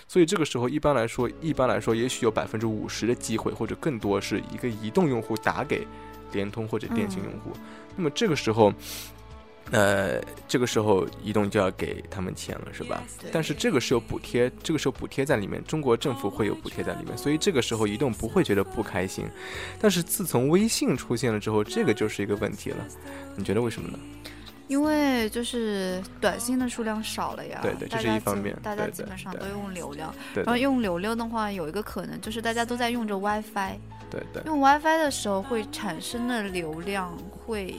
[0.07, 5.87] 所以这个时候一般来说，一般来说，也许有百分之五十的机会或者更多是一个移动用户打给
[6.31, 7.51] 联通或者电信用户。
[7.95, 8.71] 那么这个时候。
[9.71, 13.03] 呃，这个时候移动就要给他们钱了，是吧？
[13.31, 19.27] 但是这个是有补贴，这个时候补贴在里面，中国政府会有补贴在里面，所以这个时候移动不会觉得不开心。
[19.79, 22.77] 但是自从微信出现了之后，这个就是一个问题了。
[23.35, 23.99] 你觉得为什么呢？
[24.67, 27.59] 因为就是短信的数量少了呀。
[27.61, 28.57] 对对，这是一方面。
[28.63, 33.77] 大家基本上都用流量，然后用流量的话，有一个可能就是大家都在用着 WiFi。
[34.09, 34.41] 对对。
[34.45, 37.15] 用 WiFi 的时候会产生的流量
[37.45, 37.75] 会。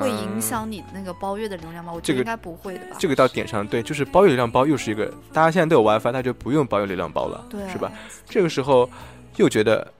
[0.00, 1.92] 会影响你那个包月的流量吗？
[1.94, 2.96] 我觉得应该不会的吧。
[2.98, 7.90] 这个到点上，对，就是包月流量包又是一个，大家现在都有 WiFi，那就不用包月流量包了，对，是吧？
[8.28, 8.88] 这个时候
[9.36, 9.90] 又觉得，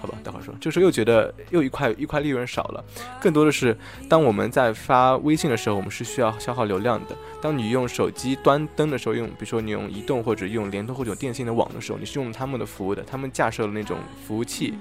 [0.00, 2.84] 好吧，待会儿说，就是又觉得又一块一块利润少了。
[3.20, 3.76] 更多的是，
[4.08, 7.16] 当我们在发微信的时候，我们是需要消耗流量的。
[7.40, 14.74] 当你用手机端登的时候，用比如说你用移动或者用联通或者电信的网的时候，你是用他们的服务的，他们架设了那种服务器。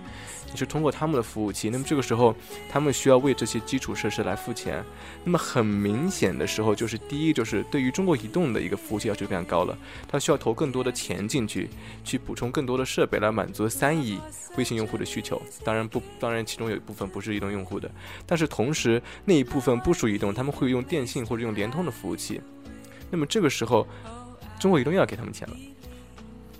[0.51, 2.35] 你是通过他们的服务器，那么这个时候
[2.69, 4.83] 他们需要为这些基础设施来付钱。
[5.23, 9.77] 那么很明显的时候，就是第一，就是对于中国移动的一个服务器要求非常高了，
[10.07, 11.69] 它需要投更多的钱进去，
[12.03, 14.19] 去补充更多的设备来满足三亿
[14.57, 15.41] 微信用户的需求。
[15.63, 17.89] 当然不，当然其中有一部分不是移动用户的，
[18.25, 22.41] 但是同时那一部分不属于移动，他们会用电信或者用联通的服务器。
[23.09, 23.87] 那么这个时候，
[24.59, 25.55] 中国移动又要给他们钱了。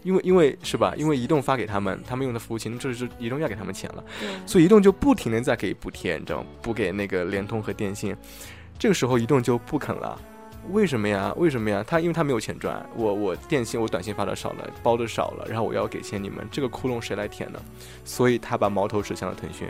[0.04, 0.94] 因为因为是吧？
[0.98, 4.04] 因为移动发给他们，他们用的服务器，那这是移动要给他们钱了，
[4.46, 6.48] 所以移动就不停的在给补贴，你知道吗？
[6.62, 8.16] 补给那个联通和电信，
[8.80, 10.20] 这个时候移动就不肯了，
[10.72, 11.34] 为什么呀？
[11.38, 11.84] 为什么呀？
[11.88, 17.60] 他因为他没有钱赚，我我电信我短信发的少了，包的少了，然后我要给钱你们，这个窟窿谁来填呢？
[18.04, 19.68] 所以他把矛头指向了腾讯，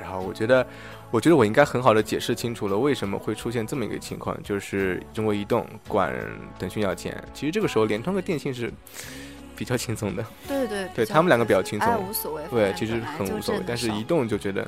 [0.00, 0.66] 然后我觉得。
[1.10, 6.12] 我觉得我应该很好的解释清楚了为什么会出现这么一个情况，就是中国移动管
[6.58, 7.16] 腾讯要钱。
[7.32, 8.72] 其实这个时候联通和电信是
[9.56, 12.42] 比较轻松的，对对，对他们两个比较轻松，无所谓。
[12.50, 13.62] 对，其实很无所谓。
[13.66, 14.66] 但是移动就觉得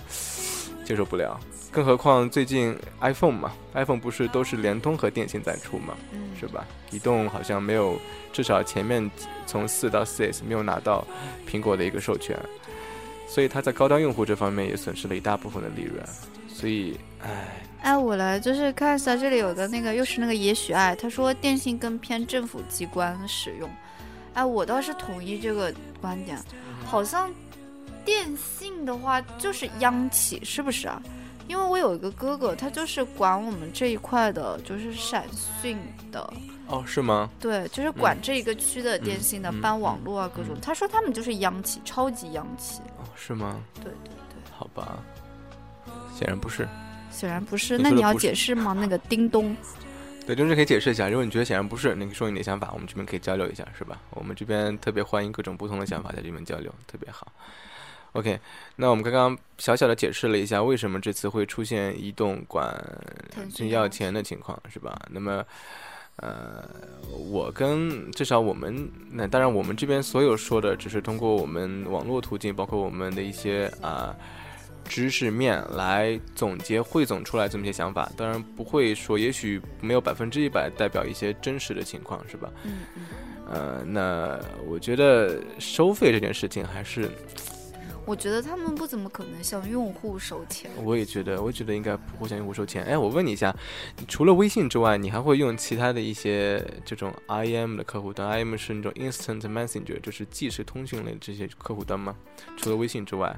[0.84, 1.39] 接受不了，
[1.70, 5.95] 更何况最近 iPhone 嘛，iPhone 不是都是联通和电信在出嘛，
[6.39, 6.64] 是吧？
[6.91, 7.99] 移动好像没有，
[8.32, 9.11] 至少前面
[9.45, 11.07] 从四到四 S 没有拿到
[11.47, 12.39] 苹果的一个授权。
[13.29, 16.03] 所以他在高端用户这方面也损失了一大部分的利润，
[16.49, 23.70] 所以，唉，哎，我来就是看一下，这里有个那个又是那个也许爱，他说电信更偏政府机关使用，
[24.35, 26.39] 哎，我倒是同意这个观点，
[26.85, 27.31] 好像
[28.05, 31.01] 电信的话就是央企，是不是啊？
[31.47, 35.24] 因为我有一个哥哥，他就是管我们这一块的，就是闪
[35.62, 35.79] 讯
[36.12, 36.33] 的。
[36.66, 37.31] 哦，是吗？
[37.41, 40.55] 对，就是管这一个区的电信的，搬网络啊，各种。
[40.61, 42.83] 他说他们就是央企，超级央企。
[43.19, 43.61] 哦，是吗？
[43.75, 44.53] 对对对。
[44.57, 44.99] 好吧，
[46.14, 46.66] 显然不是。
[47.11, 48.73] 显然不是，那你要解释吗？
[48.73, 49.57] 那个叮咚。
[50.27, 51.09] 对，就是可以解释一下。
[51.09, 53.99] 如果你觉得显然不是，你说你的想法，我们这边可以交流一下，是吧？
[54.11, 57.33] 我们这边特别欢迎各种不同的想法在这边交流，特别好。
[58.12, 58.39] OK，
[58.77, 62.75] 那我们刚刚小小的解释了一下为什么这次会出现移动管
[63.71, 64.99] 要钱的情况，是吧？
[65.11, 65.45] 那么。
[66.19, 66.69] 呃，
[67.31, 74.14] 我跟至少我们那当然我们这边所有说的只是通过我们网络途径，包括我们的一些啊
[74.85, 78.11] 知识面来总结汇总出来这么些想法。
[78.16, 82.51] 当然不会说，也许没有百分之一百代表一些真实的情况，是吧？
[82.64, 83.03] 嗯嗯。
[83.51, 87.11] 呃，那我觉得收费这件事情还是。
[88.09, 90.70] 我觉得他们不怎么可能向用户收钱。
[90.82, 92.82] 我也觉得，我觉得应该不会向用户收钱。
[92.84, 93.54] 哎，我问你一下，
[94.09, 102.16] 除了微信之外，你还会用其他的一些这种 IM 的客户端？IM 是那种 Instant Messenger，就是即时通讯类的这些客户端吗？
[102.56, 103.36] 除了微信之外，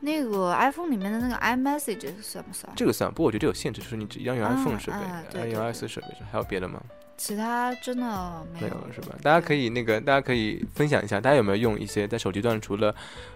[0.00, 2.72] 那个 iPhone 里面的那个 iMessage 算不算？
[2.74, 6.82] 这个算，不过我觉得这有限制，就是你只要用 iPhone 设备，要用 iOS 设备，还有别的吗？
[7.20, 9.14] 其他真的没有了是吧？
[9.22, 12.94] 大家可以那个，大家可以分享一下，大家有没有用一些在手机端除了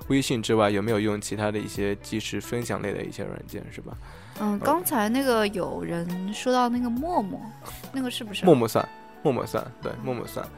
[0.08, 3.94] 微信之外，有没有用其他的一些即时分享类的一些软件是吧？
[4.40, 7.38] 嗯，刚才那个有人说到那个陌陌，
[7.92, 8.46] 那个是不是？
[8.46, 8.88] 陌陌算，
[9.22, 10.48] 陌陌算，对，陌陌算。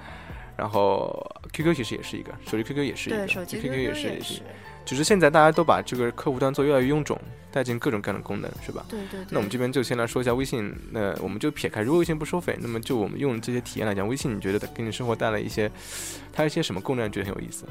[0.56, 1.12] 然后
[1.52, 4.42] QQ 其实也是一个，手机 QQ 也是一个，对，手机 QQ 也是，是。
[4.86, 7.20] 只是现在大家都把这个客户端做越来越臃肿，
[7.50, 8.86] 带进各种各样的功能，是吧？
[8.88, 9.26] 对对对。
[9.30, 15.70] 那我们这边就先来说一下微信，那我们就撇开，如果微信不收费，那么就我们用这些体验来讲，微信你觉得给你生活带来一些，
[16.32, 17.66] 它一些什么功能你觉得很有意思？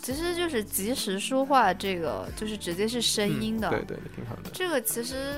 [0.00, 4.50] 其实就是即时说话，这个就是直接是声音的，对对，挺好的。
[4.54, 5.34] 这个其实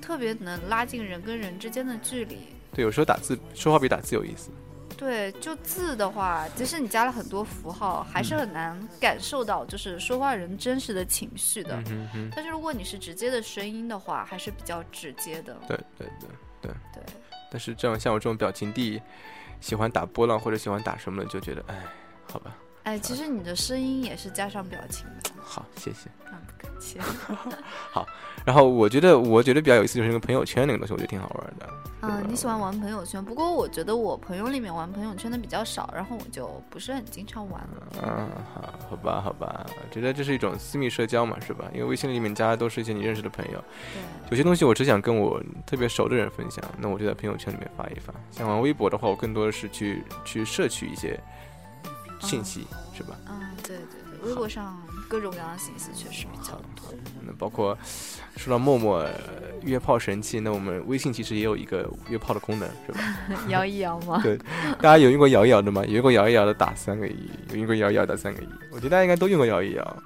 [0.00, 2.36] 特别能拉近人跟人之间的距离。
[2.72, 4.50] 对，有时候打字说话比打字有意思。
[4.98, 11.80] 对，就字的话，即使你加了很多符号，还是很难感受到就是说话人真实的情绪的。
[12.34, 15.56] 但是如果你是直接的声音的话，还是比较直接的。
[15.68, 16.28] 对对对
[16.60, 17.02] 对对。
[17.48, 19.00] 但是这样像我这种表情帝，
[19.60, 21.80] 喜欢打波浪或者喜欢打什么的，就觉得哎，
[22.30, 22.52] 好吧。
[22.88, 25.30] 哎，其实你的声音也是加上表情的。
[25.38, 26.08] 好，谢谢。
[26.24, 26.98] 啊，不客气。
[27.92, 28.06] 好，
[28.46, 31.68] 然后我觉得，我觉得比较有意思就是那个朋友圈那个东西，我觉得挺好玩的。
[32.00, 37.88] 嗯，你喜欢玩朋友圈，不过我觉得我朋友里面玩朋友圈的比较少，然后我就不是很经常玩了。
[38.02, 41.66] 嗯，好，好吧，好吧，觉得这是一种私密社交嘛，是吧？
[41.74, 43.62] 因为微信里面加的都是一些你认识的朋友。
[43.92, 44.30] 对。
[44.30, 48.14] 有些东西我只想跟我特别熟的人分享，那我就在朋友圈里面发一发。
[48.30, 51.18] 像玩微博的话，我更多的是去去摄取一些
[52.20, 52.66] 信息，
[52.96, 53.16] 是吧？
[53.28, 56.92] 嗯，对对对，微博上各种各样的信息确实比较多。
[57.24, 57.76] 那包括
[58.36, 59.06] 说到陌陌
[59.62, 63.00] 约炮神器，那我们微信其实也有一个约炮的功能，是吧？
[63.48, 64.20] 摇一摇吗？
[64.22, 64.36] 对，
[64.80, 65.84] 大家有用过摇一摇的吗？
[65.86, 68.48] 有用过摇一摇的打三个一，有用过摇一摇打三个一。
[68.70, 69.96] 我觉得大家应该都用过摇一摇，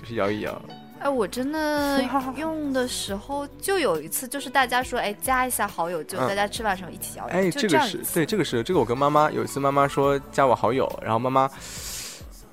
[0.00, 0.60] 就是摇一摇。
[1.00, 2.02] 哎，我真的
[2.36, 7.24] 用的时候就有一次，就是大家说，哎，加一下好友，就大家吃饭时候一起摇。
[7.26, 8.80] 哎，这个是对，这个是这个。
[8.80, 11.50] 我跟妈妈有一次，妈妈说加我好友，然后妈妈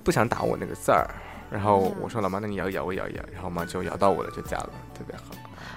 [0.04, 1.10] 不想打我那个字儿。
[1.52, 5.24] 然后我说：“老妈，那你摇一摇，我摇一摇。”然后妈就摇到我了，就加了，特别好。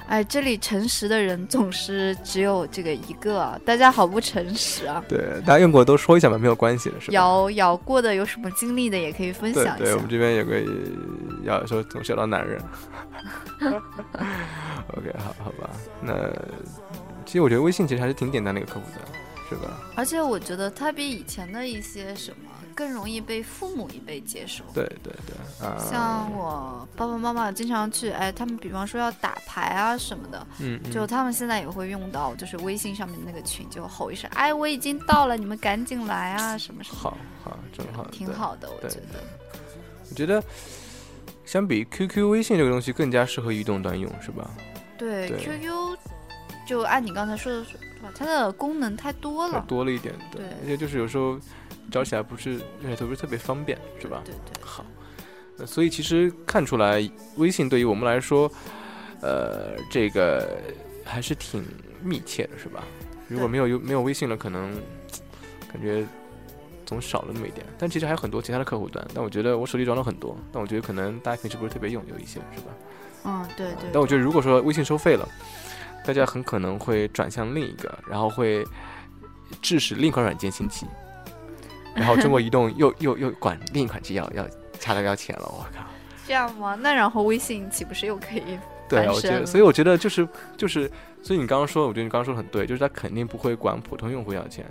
[0.09, 5.05] 哎，这里诚实的人总是只有这个一个，大家好不诚实啊！
[5.07, 7.13] 对，大家用过都说一下嘛，没有关系的，是吧？
[7.13, 9.77] 摇摇过的有什么经历的也可以分享一下。
[9.77, 10.63] 对，我们这边有个
[11.45, 12.59] 摇说总是咬到男人。
[14.97, 15.69] OK，好好吧。
[16.01, 16.15] 那
[17.27, 19.07] 其实我觉得微信其实还是挺简单的一个客户端，
[19.51, 19.79] 是吧？
[19.95, 22.48] 而且我觉得它比以前的一些什么。
[22.79, 24.63] 更容易被父母一辈接受。
[24.73, 37.01] 对对对，啊，像我爸爸妈妈经常去，哎，他们比方说要打牌啊什么的，嗯，就他们现在也会用到，就是微信上面那个群，就吼一声，哎，我已经到了，你们赶紧来啊，什么什么。
[37.01, 39.19] 好好，真好，挺好的，我觉得。
[40.09, 40.41] 我觉得，
[41.45, 44.49] 相比 QQ、微信这个东西，更加适合移动端用，是吧？
[44.97, 45.99] 对，QQ
[46.65, 47.73] 就按你刚才说的说，
[48.15, 51.37] 它的功能太多了，多了一点，对，而且就是有时候。
[51.91, 54.23] 找起来不是用起来不是特别方便，是吧？
[54.25, 54.63] 对对。
[54.63, 54.85] 好，
[55.57, 58.51] 那所以其实看出来，微信对于我们来说，
[59.21, 60.59] 呃，这个
[61.05, 61.65] 还是挺
[62.03, 62.85] 密切的，是吧？
[63.27, 64.73] 如果没有有没有微信了，可能
[65.73, 66.05] 感觉
[66.87, 67.67] 总少了那么一点。
[67.79, 72.73] 但其实还有很多其他的客户端，但我觉得我手机装了很多，但我觉得可能大家平时不是特别用，有一些是吧？
[73.25, 73.91] 嗯，对对。
[73.93, 75.29] 但我觉得如果说微信收费了，
[76.05, 78.65] 大家很可能会转向另一个，然后会
[79.61, 80.87] 致使另一款软件兴起。
[81.99, 84.47] 然后中国移动又又又管另一款机要要
[84.79, 85.85] 差了要钱了，我靠！
[86.27, 86.75] 这样吗？
[86.81, 88.59] 那然后微信岂不是又可以？
[88.89, 90.27] 对，我觉得，所以我觉得就是
[90.57, 90.91] 就是，
[91.23, 94.65] 所以你刚刚说，我觉得你刚刚说的很对，就是他肯定不会管普通用户要钱，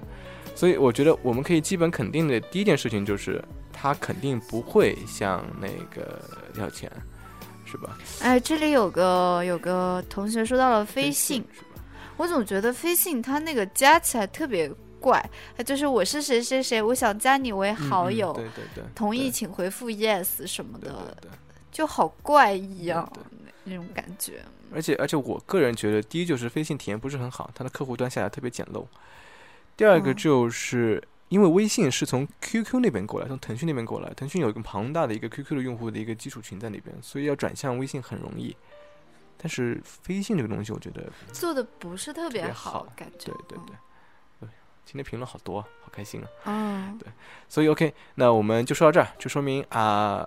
[0.56, 6.20] 所以我觉得我们可以基本肯定的第一件事情就是，他肯定不会向那个
[6.60, 6.92] 要钱，
[7.66, 7.98] 是吧？
[8.22, 11.44] 哎，这里有个有个同学说到了飞信，
[12.18, 14.72] 我总觉得飞信它那个加起来特别。
[15.08, 15.30] 怪，
[15.66, 21.16] 就是我是谁谁谁，我想加你为好友，对对对，同意请回复 yes 什么的，
[21.72, 23.10] 就好怪异啊，
[23.64, 24.44] 那种感觉。
[24.74, 28.86] 而且而且，我个人觉得，第一就是飞信体验不是很好，它的客户端下来特别简陋。
[29.78, 38.54] 第二个就是因为微信是从 QQ 那边过来，从腾讯那边过来，腾讯有一个庞大的一个 QQ 的用户的一个基础群在那边，所以要转向微信很容易。
[39.38, 43.76] 但是飞信这个东西，我觉得做的不是特别好，感觉对对对。
[44.88, 46.28] 今天评论好多，好开心啊！
[46.46, 47.10] 嗯，对，
[47.50, 50.26] 所以 OK，那我们就说到这儿，就说明啊，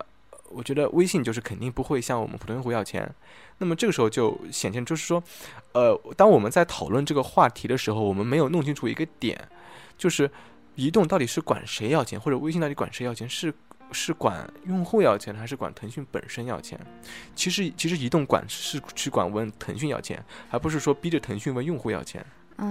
[0.51, 3.11] 我觉得微信就是肯定不会向我们普通用户要钱。
[3.57, 5.23] 那么这个时候就显现，就是说，
[5.73, 9.49] 呃，当我们在讨论这个话题的时候，我们没有弄清楚一个点，
[9.97, 10.31] 就是
[10.75, 13.55] 移动到底是管谁要钱，或者微信到底管谁要钱，是
[13.93, 16.79] 是管用户要钱，还是管腾讯本身要钱？
[17.35, 22.25] 其实其实移动管是去管问腾讯要钱，而不是说逼着腾讯问用户要钱。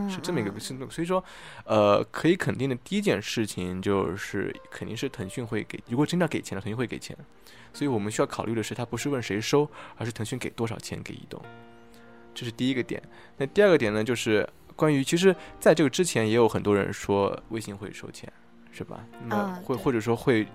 [0.10, 1.24] 是这么一个思路，所以说，
[1.66, 7.18] 呃，可以肯定的第一件事情就是，肯定是腾讯会给，如果真的要给钱了，腾讯会给钱。
[7.72, 11.40] 所以我们需要考虑的是，他不是问谁收，而是腾讯给多少钱给移动，
[12.34, 13.02] 这是第一个点。
[13.38, 18.32] 那第二个点呢，就是关于，其实在这个之前也有很多人说微信会收钱，
[18.72, 19.06] 是吧？
[19.28, 20.48] 那会或者说会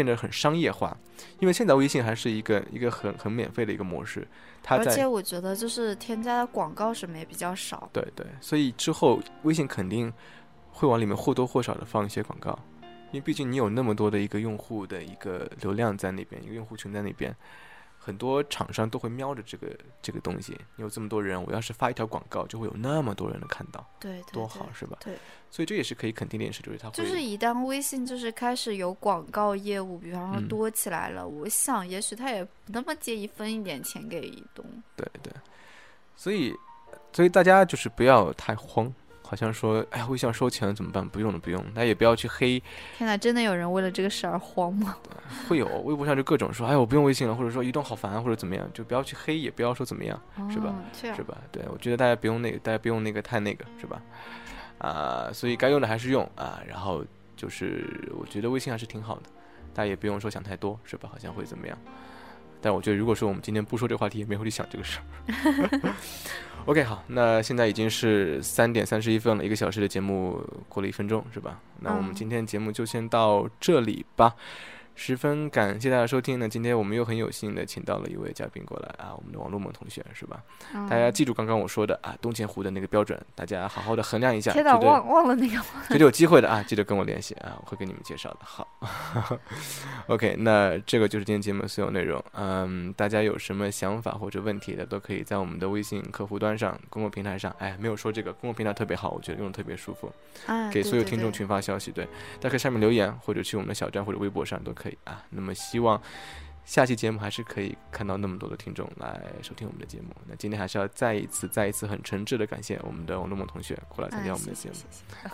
[0.00, 0.96] 变得很商业化，
[1.40, 4.26] 因为现在微信还是一个一个很很免费的一个模式。
[4.62, 7.86] 它而且我觉得就是添加的广告什么也比较少。
[7.92, 10.10] 对对，所以之后微信肯定
[10.70, 12.58] 会往里面或多或少的放一些广告，
[13.10, 17.36] 因为毕竟你有那么多的一个用户的一个流量在那边，一个用户群在那边。
[18.02, 19.68] 很多厂商都会瞄着这个
[20.00, 24.96] 这个东西，有这么多人，我要是发一条广告，就会有那么多人能看到，对，多好是吧？
[25.04, 25.14] 对，
[25.50, 34.64] 所以这也是可以肯定的一件事，就是它就是一旦微信就是开始有广告业务，比方说多起来了，我想也许他也不那么介意分一点钱给移动。
[34.96, 35.30] 对对，
[36.16, 36.54] 所以
[37.12, 38.90] 所以大家就是不要太慌。
[39.30, 41.08] 好像说，哎呀，微信要收钱了怎么办？
[41.08, 41.62] 不用了，不用。
[41.72, 42.60] 大家也不要去黑。
[42.98, 44.96] 天哪，真的有人为了这个事而慌吗？
[45.48, 50.20] 会有，微博上就各种说，哎，我不用微信了，或者说移动好烦，或者怎么样，就不要去黑，也不要说怎么样，
[50.50, 50.74] 是吧？
[50.92, 51.38] 是吧？
[51.52, 54.02] 对，我觉得大家不用那个，大家不用那个太那个，是吧？
[54.78, 56.60] 啊，所以该用的还是用啊。
[56.66, 57.04] 然后
[57.36, 59.22] 就是，我觉得微信还是挺好的，
[59.72, 61.08] 大家也不用说想太多，是吧？
[61.12, 61.78] 好像会怎么样？
[62.60, 65.94] 但我觉得，如果说我们今天不说这个话题，也没有去想这个事儿。
[66.66, 70.38] OK，好，那现在已经是三点三十一分了，一个小时的节目
[70.68, 71.58] 过了一分钟，是吧？
[71.80, 74.34] 那我们今天节目就先到这里吧。
[75.02, 76.38] 十分感谢大家收听。
[76.38, 80.42] 那今天我们又很有幸的请到了一位嘉宾过来啊，我们的王路梦同学是吧？
[80.90, 84.52] 大家记住刚刚我说的啊，东钱湖的那个标准，大家好好的衡量一下。
[84.52, 85.56] 天哪，忘 忘了那个。
[85.88, 88.40] 觉得有机会的啊，记得跟我联系啊，我会给你们介绍的。
[88.42, 88.68] 好，
[90.08, 92.22] OK，那这个就是今天节目所有内容。
[92.34, 97.50] 嗯，大家有什么想法或者问题的，都可以在我们的微信客户端上、公共平台上。
[97.58, 100.12] 哎，没有说这个公共平台特别好，我觉得用的特别舒服。
[100.70, 102.04] 给所有听众群发消息，对，
[102.38, 104.89] 大家可以上面留言，或者去我们的小站或者微博上都可以。
[105.04, 106.00] 啊，那么希望
[106.64, 110.14] 下期节目还是可以看到那么多的听众来收听我们的节目。
[110.28, 114.74] 那今天还是要再一次、再一次很诚挚的感谢我们的王东梦同学过来参加我们的节目。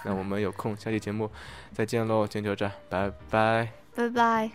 [0.04, 1.30] 那我们有空下期节目
[1.72, 4.50] 再见喽，今天就这，拜拜，拜拜。